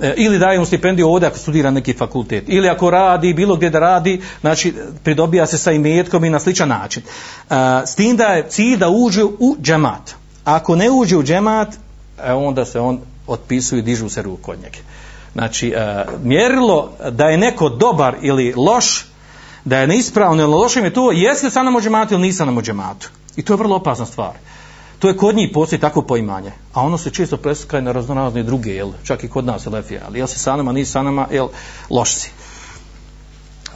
[0.00, 3.70] E, ili daje mu stipendiju ovdje ako studira neki fakultet, ili ako radi, bilo gdje
[3.70, 7.02] da radi, znači pridobija se sa imetkom i na sličan način.
[7.02, 7.54] E,
[7.86, 10.14] s tim da je cilj da uđe u džemat.
[10.44, 11.68] Ako ne uđe u džemat,
[12.24, 14.78] e, onda se on otpisuju i dižu se ruku od njega.
[15.34, 19.06] Znači, uh, mjerilo da je neko dobar ili loš,
[19.64, 23.10] da je neispravno ili lošim je to, jeste sa nam ođematu ili nisa nam mođematu.
[23.36, 24.32] I to je vrlo opasna stvar.
[24.98, 26.52] To je kod njih postoji tako poimanje.
[26.74, 28.92] A ono se često preskaje na raznorazne druge, jel?
[29.04, 30.00] čak i kod nas je.
[30.06, 31.48] Ali jel se sa nama, nisi sa nama, jel,
[31.90, 32.30] lošci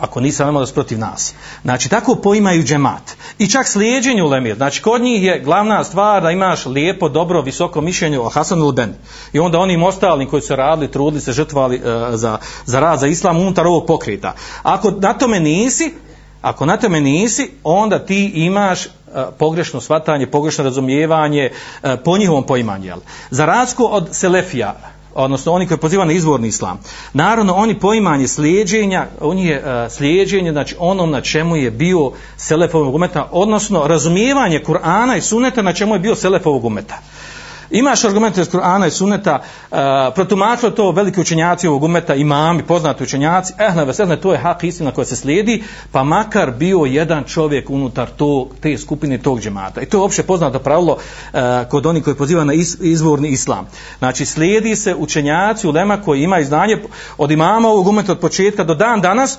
[0.01, 1.35] ako nisam nama da protiv nas.
[1.63, 3.17] Znači, tako poimaju džemat.
[3.39, 4.57] I čak slijedženje lemir.
[4.57, 8.93] Znači, kod njih je glavna stvar da imaš lijepo, dobro, visoko mišljenje o Hasan al-Ben.
[9.33, 13.01] I onda onim ostalim koji su radili, trudili se, žrtvali uh, e, za, za rad,
[13.01, 14.35] za islam unutar ovog pokrita.
[14.63, 15.95] Ako na tome nisi,
[16.43, 18.89] ako na tome nisi, onda ti imaš e,
[19.39, 21.51] pogrešno svatanje, pogrešno razumijevanje
[21.83, 22.95] e, po njihovom poimanju.
[23.31, 24.75] Za razliku od Selefija,
[25.15, 26.81] odnosno oni koji pozivaju na izvorni islam.
[27.13, 32.95] Naravno, oni poimanje slijedženja, on je uh, slijedženje, znači onom na čemu je bio Selefovog
[32.95, 36.99] umeta, odnosno razumijevanje Kur'ana i Suneta na čemu je bio Selefovog umeta.
[37.71, 42.63] Imaš argumente iz Kur'ana i Sunneta, e, uh, protumačilo to veliki učenjaci ovog umeta, imami,
[42.63, 47.25] poznati učenjaci, ehna veselne, to je hak istina koja se slijedi, pa makar bio jedan
[47.25, 49.81] čovjek unutar to, te skupine tog džemata.
[49.81, 51.41] I to je opće poznato pravilo uh,
[51.71, 53.69] kod onih koji poziva na is, izvorni islam.
[53.99, 56.83] Znači, slijedi se učenjaci u lema koji imaju znanje
[57.19, 59.39] od imama ovog umeta od početka do dan danas,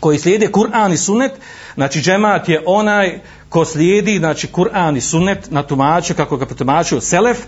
[0.00, 1.32] koji slijede Kur'an i Sunnet,
[1.78, 7.00] znači džemat je onaj ko slijedi, znači Kur'an i Sunnet na tumaču, kako ga protumačio
[7.00, 7.38] Selef,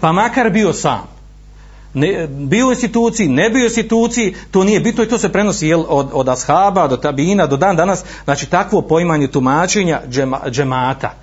[0.00, 1.08] pa makar bio sam.
[1.94, 5.68] Ne, bio u instituciji, ne bio u instituciji, to nije bitno i to se prenosi
[5.68, 11.14] jel, od, od ashaba do tabina do dan danas, znači takvo poimanje tumačenja džema, džemata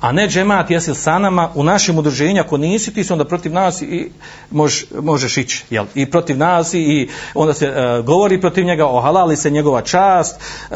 [0.00, 3.52] a ne džemat jesi sa nama u našem udruženju, ako nisi ti si onda protiv
[3.52, 4.10] nas i
[4.50, 5.84] mož, možeš ići, jel?
[5.94, 10.74] I protiv nas i onda se e, govori protiv njega, ohalali se njegova čast e,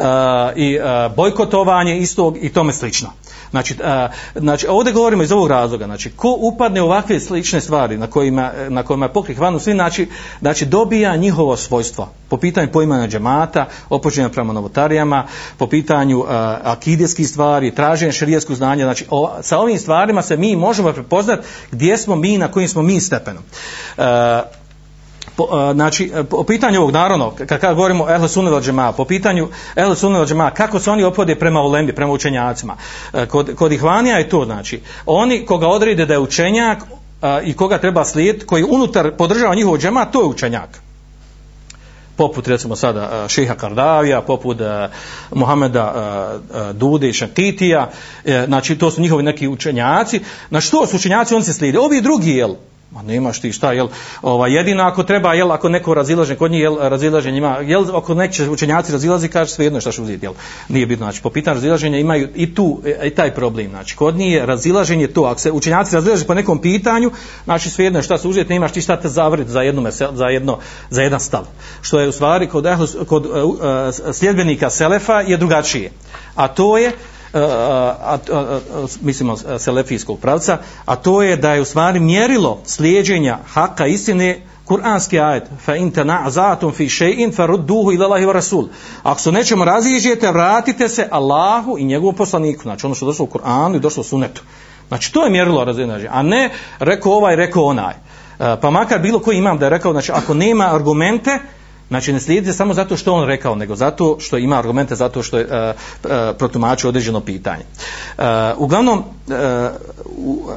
[0.55, 3.09] i e, bojkotovanje istog i tome slično.
[3.51, 7.97] Znači, a, znači, ovdje govorimo iz ovog razloga, znači, ko upadne u ovakve slične stvari
[7.97, 10.07] na kojima, na kojima je pokrih vanu svi, znači,
[10.41, 15.27] znači, dobija njihovo svojstvo po pitanju poimanja džemata, opođenja prema novotarijama,
[15.57, 20.55] po pitanju a, akidijskih stvari, traženja širijetskog znanja, znači, o, sa ovim stvarima se mi
[20.55, 23.43] možemo prepoznati gdje smo mi, na kojim smo mi stepenom.
[23.97, 24.43] A,
[25.35, 29.05] po, a, znači, e, po pitanju ovog naravno, kad, kad govorimo ehle sunne džema, po
[29.05, 32.75] pitanju ehle sunne džema, kako se oni opode prema ulembi, prema učenjacima,
[33.11, 36.83] a, kod, kod ihvanija je to, znači, oni koga odrede da je učenjak
[37.21, 40.85] a, i koga treba slijed, koji unutar podržava njihov džema, to je učenjak
[42.17, 44.67] poput recimo sada Šeha Kardavija, poput uh,
[45.31, 47.89] Muhameda uh, Dude i Šantitija,
[48.25, 50.19] uh, znači to su njihovi neki učenjaci.
[50.49, 51.79] Na što su učenjaci, oni se slijede.
[51.79, 52.55] Ovi drugi, jel,
[52.95, 53.87] Ma nemaš ti šta, jel,
[54.21, 58.13] ova, jedino ako treba, jel, ako neko razilaže, kod njih, jel, razilaženje ima, jel, ako
[58.13, 60.33] neće učenjaci razilazi, kaže sve jedno šta što uzeti, jel,
[60.69, 64.15] nije bitno, znači, po pitanju razilaženja imaju i tu, e, i taj problem, znači, kod
[64.15, 67.11] njih je razilaženje to, ako se učenjaci razilaže po nekom pitanju,
[67.43, 70.59] znači, sve jedno šta se uzeti, nemaš ti šta te zavriti za, jedno, za, jedno,
[70.89, 71.43] za jedan stav,
[71.81, 72.65] što je u stvari kod,
[73.07, 73.33] kod uh,
[74.13, 75.91] sljedbenika Selefa je drugačije,
[76.35, 76.91] a to je,
[77.35, 78.59] a, a, a,
[79.01, 85.19] mislimo selefijskog pravca, a to je da je u stvari mjerilo slijeđenja haka istine Kur'anski
[85.19, 88.67] ajet fa in tana'zatum fi shay'in farudduhu ila Allahi wa rasul.
[89.03, 92.61] Ako se nečemu raziđete, vratite se Allahu i njegovom poslaniku.
[92.61, 94.41] Znači ono što došlo u Kur'anu i došlo u sunetu.
[94.87, 97.93] Znači to je mjerilo raziđenja, a ne rekao ovaj, rekao onaj.
[98.39, 101.39] E, pa makar bilo koji imam da je rekao, znači ako nema argumente,
[101.87, 105.37] Znači ne slijedite samo zato što on rekao, nego zato što ima argumente, zato što
[105.37, 105.51] je uh,
[106.03, 107.63] uh, protumačio određeno pitanje.
[108.17, 108.23] Uh,
[108.57, 109.35] uglavnom, uh,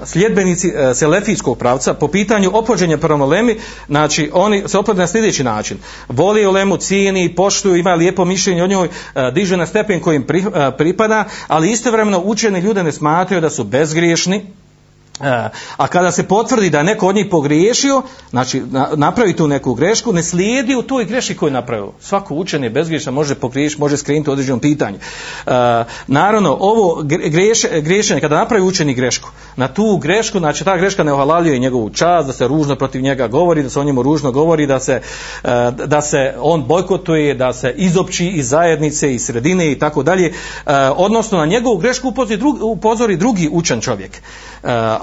[0.04, 3.56] sljedbenici uh, selefijskog pravca po pitanju opođenja prvom lemi,
[3.88, 5.78] znači oni se opode na sljedeći način.
[6.08, 10.22] Voli u lemu, cijeni, poštuju, ima lijepo mišljenje o njoj, uh, diže na stepen kojim
[10.22, 14.46] pri, uh, pripada, ali istovremeno učeni ljude ne smatraju da su bezgriješni,
[15.20, 18.62] E, a kada se potvrdi da neko od njih pogriješio, znači
[18.96, 21.92] napravi tu neku grešku, ne slijedi u toj greši koju je napravio.
[22.00, 24.96] Svako učen je bezgriješan, može pogriješiti, može skrenuti određenom pitanju.
[24.96, 25.50] E,
[26.06, 31.12] naravno, ovo greš, griješenje, kada napravi učeni grešku, na tu grešku, znači ta greška ne
[31.12, 34.66] ohalaljuje njegovu čast, da se ružno protiv njega govori, da se o njemu ružno govori,
[34.66, 35.00] da se,
[35.44, 40.26] e, da se on bojkotuje, da se izopći iz zajednice, iz sredine i tako dalje,
[40.26, 40.32] e,
[40.96, 44.16] odnosno na njegovu grešku upozori drugi, upozori drugi učen čovjek.
[44.16, 44.20] E,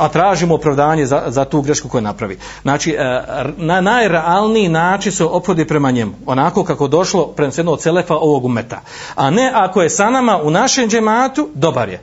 [0.06, 2.38] a tražimo opravdanje za, za tu grešku koju napravi.
[2.62, 3.22] Znači, e,
[3.58, 8.82] na najrealniji način se opodi prema njemu, onako kako došlo prenosjedno od celefa ovog umeta.
[9.16, 12.02] A ne ako je sa nama u našem džematu, dobar je.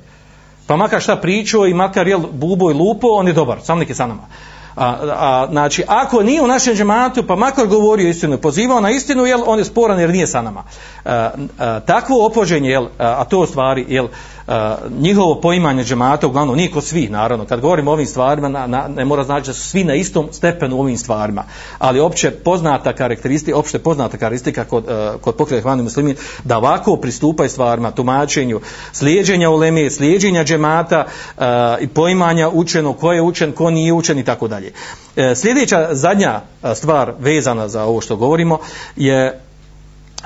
[0.67, 3.95] Pa makar šta pričao i makar je bubo i lupo, on je dobar, sam neki
[3.95, 4.23] sa nama.
[4.77, 9.27] A, a, znači, ako nije u našem džematu, pa makar govorio istinu, pozivao na istinu,
[9.27, 10.65] jel, on je sporan jer nije sa nama.
[11.05, 14.09] E, a, a, e, takvo opođenje, jel, a, a to stvari, jel,
[15.01, 18.89] njihovo poimanje džemata, uglavnom nije kod svih, naravno, kad govorimo o ovim stvarima, na, na,
[18.89, 21.45] ne mora znači da su svi na istom stepenu ovim stvarima,
[21.79, 26.97] ali opće poznata karakteristika, opšte poznata karakteristika kod, uh, kod pokreta hvani muslimin, da ovako
[26.97, 28.61] pristupaju stvarima, tumačenju,
[28.93, 31.45] slijedženja uleme, slijeđenja džemata uh,
[31.81, 34.73] i poimanja učeno, ko je učen, ko nije učen i tako dalje.
[35.17, 36.41] E, sljedeća, zadnja
[36.75, 38.59] stvar vezana za ovo što govorimo
[38.97, 39.41] je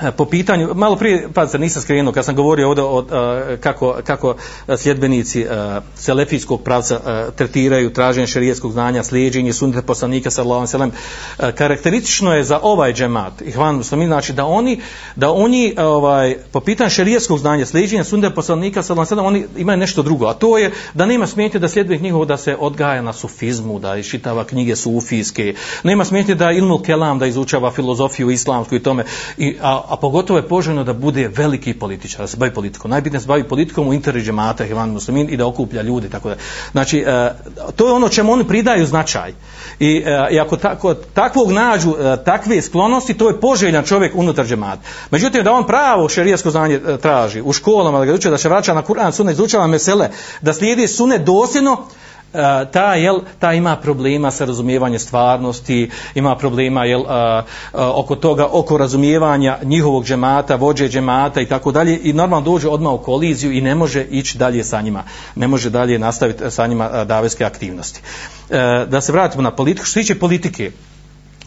[0.01, 3.57] E, po pitanju, malo prije, pa nisam skrenuo, kad sam govorio ovdje o, a, e,
[3.57, 4.35] kako, kako
[4.77, 10.91] sljedbenici a, selefijskog pravca a, tretiraju traženje šerijetskog znanja, slijedženje sunnite poslanika sallallahu alejhi
[11.39, 14.81] ve karakteristično je za ovaj džemat, ihvan hvan muslimin, znači da oni,
[15.15, 19.77] da oni ovaj, po pitanju šerijetskog znanja, slijedženje sunnite poslanika sallallahu alejhi ve oni imaju
[19.77, 23.13] nešto drugo, a to je da nema smetnje da sljedbenik njihov da se odgaja na
[23.13, 28.83] sufizmu, da išitava knjige sufijske, nema smetnje da ilmul kelam, da izučava filozofiju islamsku i
[28.83, 29.03] tome,
[29.37, 32.91] i, a, a pogotovo je poželjno da bude veliki političar, da se bavi politikom.
[32.91, 36.35] Najbitnije se bavi politikom u interi džemata Ivan Muslimin i da okuplja ljudi tako da.
[36.71, 37.31] Znači e,
[37.75, 39.33] to je ono čemu oni pridaju značaj.
[39.79, 44.45] I, e, i ako tako, takvog nađu e, takve sklonosti, to je poželjan čovjek unutar
[44.45, 44.81] džemata.
[45.11, 48.49] Međutim da on pravo šerijsko znanje e, traži u školama da ga uči da se
[48.49, 50.09] vraća na Kur'an, sunnet, izučava mesele,
[50.41, 51.87] da slijedi sunnet dosljedno,
[52.33, 58.15] Eh, ta jel ta ima problema sa razumijevanjem stvarnosti ima problema jel a, a, oko
[58.15, 61.99] toga oko razumijevanja njihovog džemata vođe džemata i tako dalje.
[62.03, 65.03] I normalno dođe odmah u koliziju i ne može ići dalje sa njima.
[65.35, 68.01] Ne može dalje nastaviti sa njima daveske aktivnosti.
[68.49, 69.85] E, da se vratimo na politiku.
[69.85, 70.71] Što se tiče politike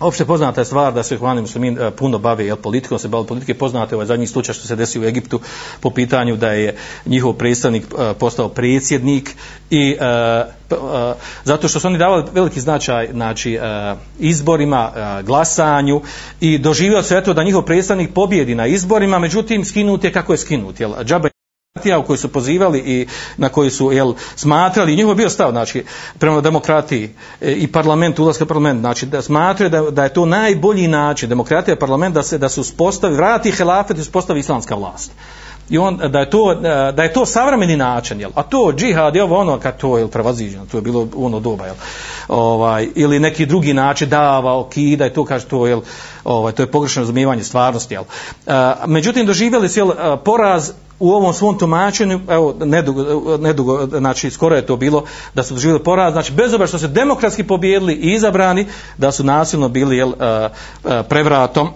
[0.01, 3.27] Opšte poznata je stvar da se Hvani muslimin e, puno bave jel, politikom, se bave
[3.27, 5.41] politike, poznate ovaj zadnji slučaj što se desi u Egiptu
[5.81, 6.77] po pitanju da je
[7.07, 9.37] njihov predstavnik e, postao predsjednik
[9.71, 10.45] i e,
[11.45, 13.59] zato što su oni davali veliki značaj znači,
[14.19, 14.93] izborima,
[15.27, 16.03] glasanju
[16.41, 20.39] i doživio se eto da njihov predstavnik pobjedi na izborima, međutim skinut je kako je
[20.39, 20.81] skinut.
[20.81, 20.93] Jel?
[21.05, 21.30] Džaba
[21.75, 23.07] demokratija u koju su pozivali i
[23.37, 25.85] na koji su jel, smatrali, njihov je bio stav znači,
[26.19, 27.11] prema demokratiji
[27.41, 31.77] e, i parlament, ulazka parlament, znači da smatraju da, da je to najbolji način, demokratija
[31.77, 35.13] parlament da se da se uspostavi, vrati helafet i uspostavi islamska vlast.
[35.71, 38.31] I on, da je to, e, da je to savremeni način, jel?
[38.35, 41.67] a to džihad je ovo ono kad to je prevaziđeno, to je bilo ono doba,
[41.67, 41.75] jel?
[42.29, 45.81] Ovaj, ili neki drugi način dava, okida i to kaže to, jel?
[46.25, 47.95] Ovaj, to je pogrešno razumijevanje stvarnosti.
[47.95, 48.05] Jel?
[48.47, 54.31] A, međutim, doživjeli su jel, e, poraz u ovom svom tumačenju, evo, nedugo, nedugo, znači,
[54.31, 55.05] skoro je to bilo,
[55.35, 58.67] da su doživjeli poraz, znači, bez obzira što su demokratski pobjedili i izabrani,
[58.99, 60.13] da su nasilno bili, jel,
[61.09, 61.71] prevratom,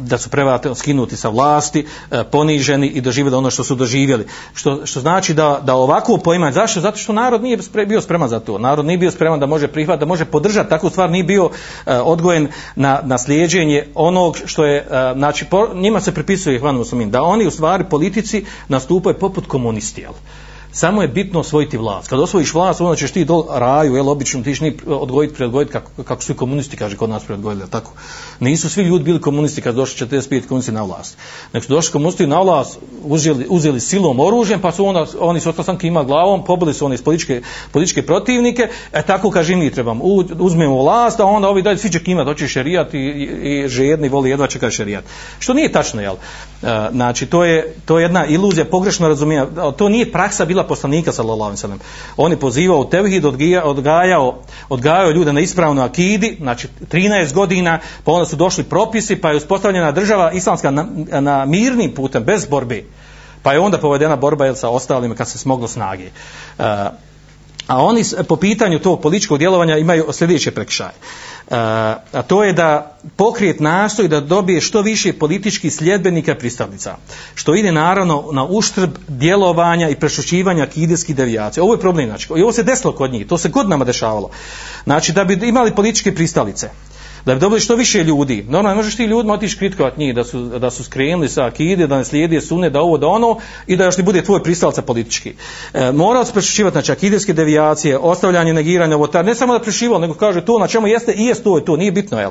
[0.00, 4.26] da su prevratno skinuti sa vlasti, e, poniženi i doživjeli ono što su doživjeli.
[4.54, 6.80] Što, što znači da, da ovako poimanje, zašto?
[6.80, 8.58] Zato što narod nije bio spreman za to.
[8.58, 11.50] Narod nije bio spreman da može prihvatiti, da može podržati takvu stvar, nije bio
[11.86, 16.78] e, odgojen na, na slijeđenje onog što je, e, znači, po, njima se pripisuje, hvala
[16.78, 20.12] muslimin, da oni u stvari politici nastupaju poput komunisti, jel?
[20.76, 22.08] Samo je bitno osvojiti vlast.
[22.08, 26.02] Kad osvojiš vlast, onda ćeš ti do raju, jel, obično ti ni odgojiti, preodgojiti, kako,
[26.02, 27.92] kako su komunisti, kaže, kod nas preodgojili, tako.
[28.40, 31.16] Nisu svi ljudi bili komunisti kad došli 45 komunisti na vlast.
[31.52, 35.50] Nek su došli komunisti na vlast, uzeli, uzeli silom oružjem, pa su onda, oni su
[35.50, 40.04] ostali kima glavom, pobili su oni političke, političke protivnike, e tako kaže mi trebamo,
[40.38, 44.08] uzmemo vlast, a onda ovi daju svi će kima, doći šerijat i, i, i žedni
[44.08, 45.04] voli jedva čeka šerijat.
[45.38, 46.14] Što nije tačno, jel?
[46.14, 51.12] E, znači, to je, to je jedna iluzija, pogrešno razumijem, to nije praksa bila poslanika
[51.12, 51.80] sallallahu alejhi ve sellem.
[52.16, 53.24] On je pozivao tevhid,
[53.64, 54.38] odgajao,
[54.68, 59.36] odgajao ljude na ispravnu akidi, znači 13 godina, pa onda su došli propisi, pa je
[59.36, 60.86] uspostavljena država islamska na,
[61.20, 62.84] na mirnim putem bez borbe.
[63.42, 66.06] Pa je onda povedena borba jel, sa ostalima kad se smoglo snage.
[66.58, 66.64] Uh,
[67.66, 70.92] a oni po pitanju tog političkog djelovanja imaju sljedeće prekšaje.
[71.50, 76.96] A, a to je da pokret nastoji da dobije što više političkih sljedbenika pristavnica.
[77.34, 81.64] Što ide naravno na uštrb djelovanja i prešućivanja kideskih devijacija.
[81.64, 82.08] Ovo je problem.
[82.08, 83.26] Znači, I ovo se desilo kod njih.
[83.26, 84.30] To se godinama dešavalo.
[84.84, 86.70] Znači, da bi imali političke pristalice.
[87.26, 88.44] Da bi dobili što više ljudi.
[88.48, 91.86] Normalno, ne možeš ti ljudima otići kritikovat njih da su, da su skrenuli sa akide,
[91.86, 94.82] da ne slijedi sune, da ovo, da ono i da još ti bude tvoj pristalca
[94.82, 95.34] politički.
[95.74, 99.98] E, morao se prešučivati znači akideske devijacije, ostavljanje, negiranje, ovo, ta, ne samo da prešivao,
[99.98, 102.30] nego kaže to na čemu jeste i jest to je to, nije bitno, jel?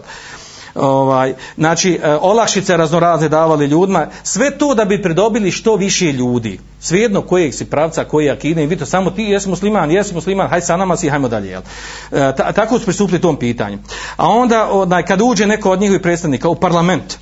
[0.75, 6.59] Ovaj znači e, olakšice raznorazne davali ljudima sve to da bi pridobili što više ljudi.
[6.79, 10.61] Svejedno kojeg si pravca koji akide i vidite samo ti jesi musliman jesi musliman haj
[10.61, 11.61] sa nama si hajmo dalje jel?
[12.11, 13.77] E, tako su pristupili tom pitanju.
[14.17, 17.17] A onda onaj kad uđe neko od njihovih predstavnika u parlament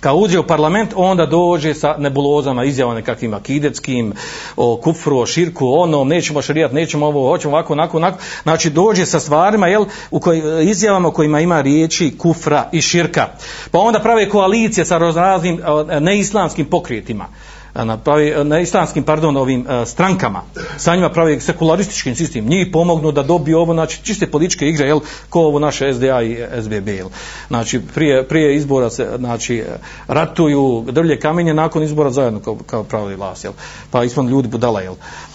[0.00, 4.12] kad uđe u parlament, onda dođe sa nebulozama, izjavama nekakvim akidetskim,
[4.56, 8.18] o kufru, o širku, ono, nećemo šarijat, nećemo ovo, hoćemo ovako, onako, onako.
[8.42, 13.26] Znači, dođe sa stvarima, jel, u koj, izjavama u kojima ima riječi kufra i širka.
[13.70, 15.60] Pa onda prave koalicije sa raznim
[16.00, 17.26] neislamskim pokrijetima
[17.74, 20.42] na, pravi, na islamskim pardon ovim uh, strankama.
[20.76, 22.46] Sa njima pravi sekularistički sistem.
[22.46, 26.38] Njih pomognu da dobiju ovo znači čiste političke igre jel ko ovo naše SDA i
[26.62, 27.08] SBB jel.
[27.48, 29.64] Znači prije, prije izbora se znači
[30.06, 33.52] ratuju drvlje kamenje nakon izbora zajedno kao, kao pravi vlast jel.
[33.90, 34.92] Pa ispod ljudi budala jel.
[34.92, 35.29] Uh,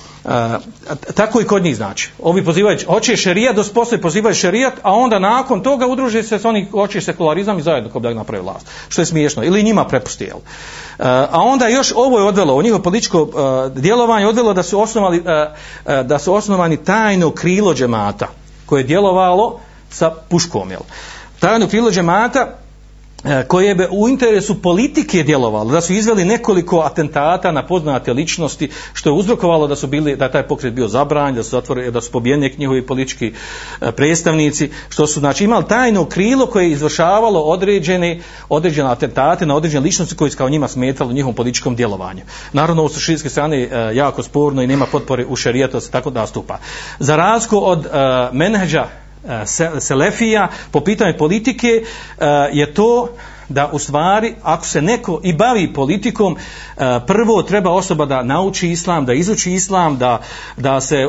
[1.15, 2.11] tako i kod njih znači.
[2.23, 3.71] Ovi pozivaju, hoće šerijat, dos
[4.01, 8.01] pozivaju šerijat, a onda nakon toga udruže se s onih, hoće sekularizam i zajedno kao
[8.01, 8.67] da napravi vlast.
[8.89, 9.43] Što je smiješno.
[9.43, 10.37] Ili njima prepusti, jel?
[11.31, 15.23] A onda još ovo je odvelo, u njihovo političko a, djelovanje odvelo da su osnovali,
[15.25, 18.27] a, da su osnovani tajno krilo džemata,
[18.65, 19.59] koje je djelovalo
[19.89, 20.81] sa puškom, jel?
[21.39, 22.57] Tajno krilo džemata,
[23.25, 28.69] E, koje bi u interesu politike djelovalo, da su izveli nekoliko atentata na poznate ličnosti,
[28.93, 31.91] što je uzrokovalo da su bili, da je taj pokret bio zabranjen, da su zatvore,
[31.91, 33.33] da su pobijeni njihovi politički
[33.81, 38.19] e, predstavnici, što su znači imali tajno krilo koje je izvršavalo određene,
[38.49, 42.21] određene atentate na određene ličnosti koje su kao njima smetalo u njihovom političkom djelovanju.
[42.53, 46.11] Naravno, ovo su širijske strane e, jako sporno i nema potpore u šerijetu, se tako
[46.11, 46.57] nastupa.
[46.99, 47.87] Za razliku od
[48.31, 48.87] menheđa
[49.29, 49.45] Eh,
[49.79, 53.09] Selefija po pitanju politike eh, je to
[53.49, 58.69] da u stvari ako se neko i bavi politikom eh, prvo treba osoba da nauči
[58.69, 60.21] islam da izuči islam da,
[60.57, 61.07] da se eh,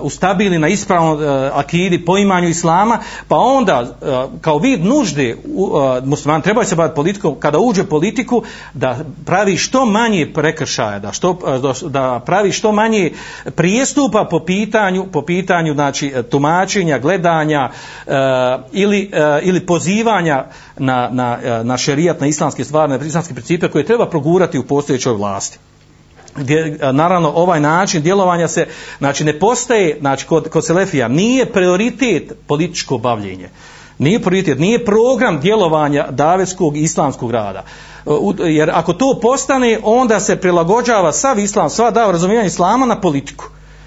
[0.00, 2.98] ustabili na ispravnom eh, akidi poimanju islama
[3.28, 3.96] pa onda
[4.40, 5.36] kao vid nužde
[6.04, 8.42] musliman treba se baviti politikom kada uđe politiku
[8.74, 11.38] da pravi što manje prekršaja da što
[11.88, 13.12] da pravi što manje
[13.54, 17.70] prijestupa po pitanju po pitanju znači tumačenja gledanja
[18.72, 19.10] ili
[19.42, 20.44] ili pozivanja
[20.78, 25.12] na na na šerijat na islamske stvari na islamske principe koje treba progurati u postojećoj
[25.12, 25.58] vlasti.
[26.36, 28.66] Gdje naravno ovaj način djelovanja se
[28.98, 33.48] znači ne postaje znači kod kod selefija nije prioritet političko bavljenje.
[33.98, 37.64] Nije prioritet nije program djelovanja daveskog islamskog rada.
[38.06, 38.10] E,
[38.52, 43.44] jer ako to postane onda se prilagođava sav islam sva dav razumijevanje islama na politiku.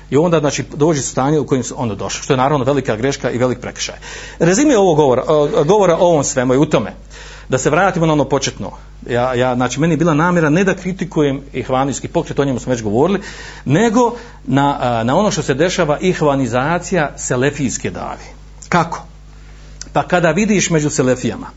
[0.09, 3.31] I onda znači dođe stanje u kojem se onda došlo što je naravno velika greška
[3.31, 3.95] i velik prekršaj.
[4.39, 5.23] Rezime ovog govora,
[5.65, 6.93] govora o ovom svemu i u tome
[7.49, 8.71] da se vratimo na ono početno.
[9.09, 12.71] Ja, ja, znači, meni je bila namjera ne da kritikujem ihvanijski pokret, o njemu smo
[12.71, 13.21] već govorili,
[13.65, 18.25] nego na, na ono što se dešava ihvanizacija selefijske davi.
[18.69, 19.03] Kako?
[19.93, 21.47] Pa kada vidiš među selefijama,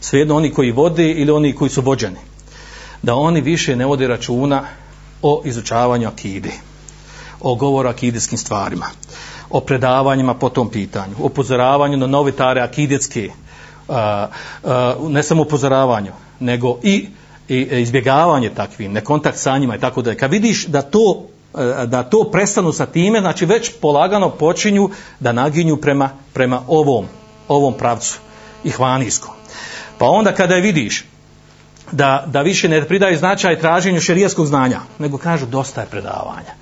[0.00, 2.18] svejedno oni koji vode ili oni koji su vođeni,
[3.02, 4.64] da oni više ne vode računa
[5.22, 6.52] o izučavanju akide,
[7.40, 8.86] o govoru akidijskim stvarima,
[9.50, 13.30] o predavanjima po tom pitanju, o upozoravanju na novitare akidetske,
[13.88, 14.28] a,
[14.64, 17.06] a, ne samo upozoravanju, nego i,
[17.48, 20.14] i e, izbjegavanje takvim, nekontakt sa njima i tako da.
[20.14, 24.90] Kad vidiš da to e, da to prestanu sa time, znači već polagano počinju
[25.20, 27.06] da naginju prema, prema ovom,
[27.48, 28.18] ovom pravcu,
[28.64, 29.34] ihvanijskom.
[29.98, 31.04] Pa onda kada je vidiš
[31.92, 36.54] da, da više ne pridaju značaj traženju šerijskog znanja, nego kažu dosta je predavanja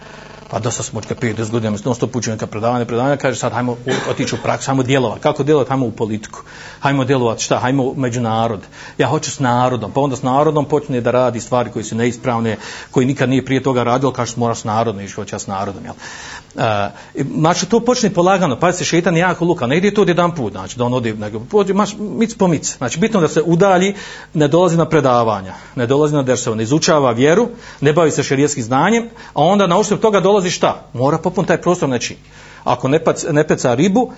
[0.51, 3.77] pa dosta smo od 50 godina, non stop učinu neka predavanja, predavanja, kaže sad hajmo
[4.10, 5.22] otići u praksu, hajmo djelovati.
[5.22, 5.68] Kako djelovati?
[5.68, 6.43] Hajmo u politiku.
[6.81, 7.59] Hajmo djelovati šta?
[7.59, 8.60] Hajmo u međunarod.
[8.98, 9.93] Ja hoću s narodom.
[9.93, 12.56] Pa onda s narodom počne da radi stvari koje su neispravne,
[12.90, 15.85] koji nikad nije prije toga radio, kaže mora s narodom, ići hoće s narodom.
[15.85, 15.94] Jel?
[16.55, 16.62] Uh,
[17.35, 20.78] znači to počne polagano, pa se šetan jako luka, ne ide to jedan put, znači
[20.78, 22.77] da on ode, nego pođe maš, mic po mic.
[22.77, 23.94] Znači bitno da se udalji,
[24.35, 27.48] ne dolazi na predavanja, ne dolazi na dersova, ne izučava vjeru,
[27.81, 30.83] ne bavi se šerijskim znanjem, a onda na uštrb toga dolazi šta?
[30.93, 32.17] Mora popun taj prostor znači,
[32.65, 34.12] Ako ne, pac, ne peca ribu,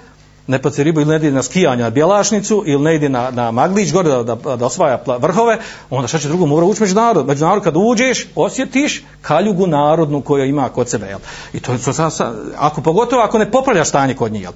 [0.46, 3.50] ne paci ribu ili ne ide na skijanje na Bjelašnicu ili ne ide na, na
[3.50, 5.58] Maglić gore da, da, da osvaja vrhove,
[5.90, 7.26] onda šta će drugo mora ući međunarod.
[7.26, 11.06] Međunarod kad uđeš, osjetiš kaljugu narodnu koju ima kod sebe.
[11.06, 11.18] Jel?
[11.52, 14.42] I to je to sa, sa, ako pogotovo ako ne popravlja stanje kod njih.
[14.42, 14.52] Jel?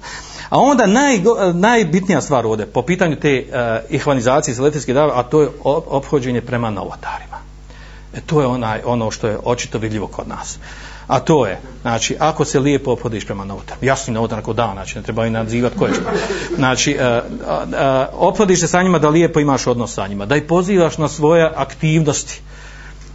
[0.49, 1.21] A onda naj,
[1.53, 6.69] najbitnija stvar ovdje po pitanju te uh, ihvanizacije selefijske dave, a to je ophođenje prema
[6.69, 7.37] novotarima.
[8.13, 10.59] E, to je onaj, ono što je očito vidljivo kod nas.
[11.07, 14.97] A to je, znači, ako se lijepo opodiš prema novotarima, jasno novotar ako da, znači,
[14.97, 16.03] ne treba i nazivati koje što.
[16.55, 17.77] Znači, e, e, e, uh, uh,
[18.13, 21.51] opodiš se sa njima da lijepo imaš odnos sa njima, da ih pozivaš na svoje
[21.55, 22.41] aktivnosti,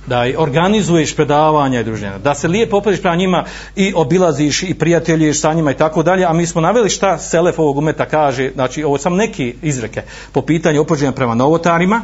[0.06, 3.44] da i organizuješ predavanja i druženja, da se lijepo opadiš prema njima
[3.76, 7.58] i obilaziš i prijateljuješ sa njima i tako dalje, a mi smo naveli šta Selef
[7.58, 10.02] ovog umeta kaže, znači, ovo sam neki izreke
[10.32, 12.02] po pitanju opođenja prema novotarima,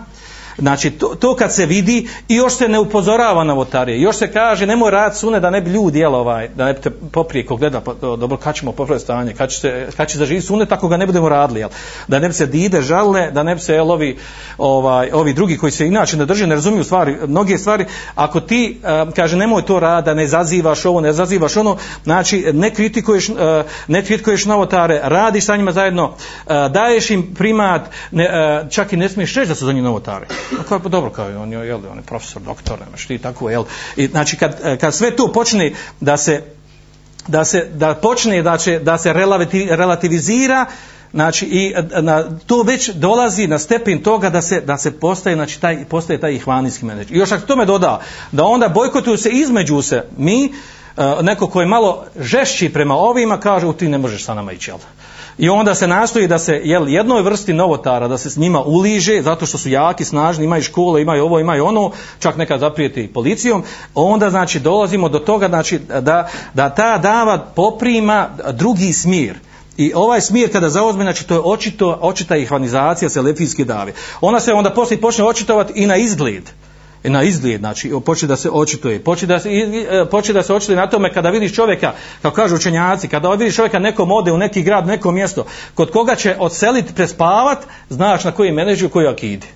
[0.58, 4.32] Znači, to, to kad se vidi i još se ne upozorava na votarije, još se
[4.32, 7.46] kaže nemoj rad sune da ne bi ljudi jel ovaj, da ne bi te poprije
[7.46, 10.66] ko gleda, pa, dobro, kad ćemo popraviti stanje, kad će, se, kad će zaživiti sune,
[10.66, 11.68] tako ga ne budemo radili, jel?
[12.08, 14.18] da ne bi se dide žale, da ne bi se jel, ovi,
[14.58, 18.80] ovaj, ovi drugi koji se inače ne drže, ne razumiju stvari, mnoge stvari, ako ti,
[19.02, 23.36] um, kaže, nemoj to rada, ne zazivaš ovo, ne zazivaš ono, znači, ne kritikuješ, uh,
[23.86, 28.96] ne kritikuješ novotare, radiš sa njima zajedno, uh, daješ im primat, ne, uh, čak i
[28.96, 30.26] ne smiješ reći da su za njih novotare.
[30.52, 33.64] Ako kao, dobro, kao on je, jel, on je profesor, doktor, nemaš ti tako, jel.
[33.96, 36.42] I, znači, kad, e, kad sve to počne da se,
[37.26, 39.12] da se, da počne da, će, da se
[39.70, 40.66] relativizira,
[41.12, 45.36] znači, i e, na, to već dolazi na stepen toga da se, da se postaje,
[45.36, 47.16] znači, taj, postaje taj ihvanijski menadžer.
[47.16, 48.00] I još ako tome doda,
[48.32, 50.50] da onda bojkotuju se između se, mi, e,
[51.22, 54.70] neko ko je malo žešći prema ovima, kaže, u ti ne možeš sa nama ići,
[54.70, 54.78] jel.
[55.38, 59.22] I onda se nastoji da se jel, jednoj vrsti novotara, da se s njima uliže,
[59.22, 63.62] zato što su jaki, snažni, imaju škole, imaju ovo, imaju ono, čak neka zaprijeti policijom,
[63.94, 69.34] onda znači dolazimo do toga znači, da, da ta dava poprima drugi smir.
[69.76, 73.92] I ovaj smir kada zaozme, znači to je očito, očita ihvanizacija selefijske dave.
[74.20, 76.50] Ona se onda poslije počne očitovati i na izgled
[77.04, 80.54] E, na izgled, znači poče da se očituje, poče da se, e, poče da se
[80.54, 81.92] očituje na tome kada vidiš čovjeka,
[82.22, 86.14] kako kažu učenjaci, kada vidiš čovjeka nekom ode u neki grad, neko mjesto, kod koga
[86.14, 87.58] će odseliti prespavat,
[87.88, 89.46] znaš na koji meneđu, koji akidi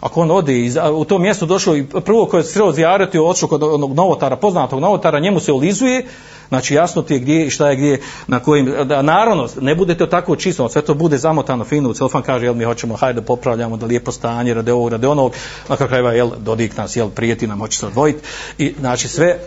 [0.00, 3.48] ako on ode iz, u to mjesto došao i prvo koje je sreo zijarati odšao
[3.48, 6.06] kod onog novotara, poznatog novotara, njemu se olizuje,
[6.48, 9.94] znači jasno ti je gdje i šta je gdje, na kojim, da, naravno, ne bude
[9.94, 13.20] to tako čisto, sve to bude zamotano fino, u celofan kaže, jel mi hoćemo, hajde
[13.20, 15.32] da popravljamo, da lijepo stanje, rade ovog, rade onog,
[15.68, 18.20] na kraju krajeva, jel, Dodik nas, jel, prijeti nam, hoće se odvojiti,
[18.58, 19.38] i znači sve,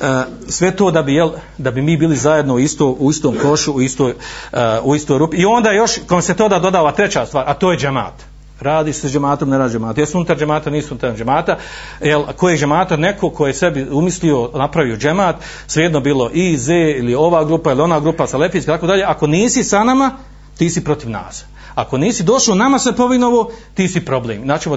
[0.00, 0.06] uh,
[0.48, 3.72] sve to da bi, jel, da bi mi bili zajedno u, isto, u istom košu,
[3.72, 4.10] u istoj,
[4.52, 7.54] uh, u istoj rupi, i onda još, kom se to da dodava treća stvar, a
[7.54, 10.00] to je džemat radi se džematom, ne radi džemata.
[10.00, 11.58] Jesu unutar džemata, nisu unutar džemata.
[12.00, 12.96] Jel, koji je džemata?
[12.96, 17.80] Neko ko je sebi umislio, napravio džemat, svejedno bilo i Z ili ova grupa ili
[17.80, 19.04] ona grupa sa lepijska, tako dalje.
[19.04, 20.10] Ako nisi sa nama,
[20.58, 21.44] ti si protiv nas.
[21.76, 24.42] Ako nisi došao nama se povinovo, ti si problem.
[24.42, 24.68] Znači,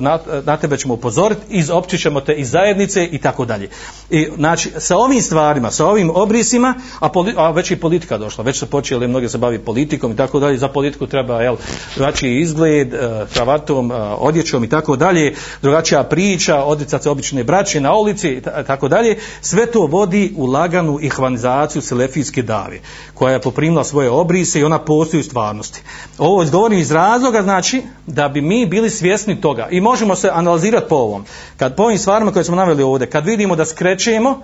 [0.00, 3.68] na, na tebe ćemo upozoriti, izopćit ćemo te iz zajednice i tako dalje.
[4.10, 8.44] I, znači, sa ovim stvarima, sa ovim obrisima, a, poli, a već i politika došla,
[8.44, 11.56] već su počeli, mnogi se bavi politikom i tako dalje, za politiku treba, jel,
[11.96, 17.80] znači izgled, e, kravatom, e, odjećom i tako dalje, drugačija priča, odricati se obične braće
[17.80, 22.80] na ulici i tako dalje, sve to vodi u laganu ihvanizaciju selefijske dave,
[23.14, 25.82] koja je poprimila svoje obrise i ona postoji u stvarnosti.
[26.18, 30.86] Ovo govorim iz razloga, znači, da bi mi bili svjesni toga i možemo se analizirati
[30.88, 31.24] po ovom.
[31.56, 34.40] Kad po ovim stvarima koje smo naveli ovdje, kad vidimo da skrećemo,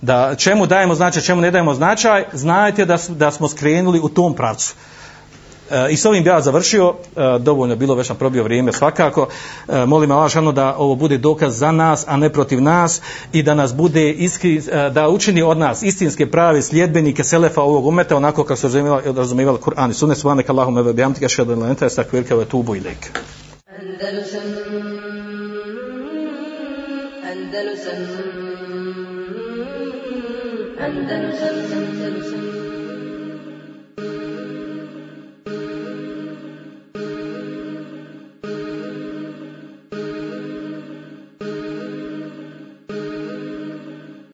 [0.00, 4.34] da čemu dajemo značaj, čemu ne dajemo značaj, znajte da, da smo skrenuli u tom
[4.34, 4.74] pravcu.
[5.70, 9.28] E, I s ovim bi ja završio, e, dovoljno bilo već sam probio vrijeme svakako.
[9.68, 13.00] E, molim Allah šano da ovo bude dokaz za nas, a ne protiv nas
[13.32, 17.86] i da nas bude iskri, e, da učini od nas istinske prave sljedbenike selefa ovog
[17.86, 18.68] umeta, onako kako su
[19.16, 22.36] razumivali Kur'an i sunne, subhanak Allahumma wa bihamdika ashhadu an la ilaha illa anta astaghfiruka
[22.36, 23.10] wa atubu ilaik.
[23.78, 24.42] Andalusam
[27.32, 28.00] Andalusam
[30.80, 31.45] Andalusam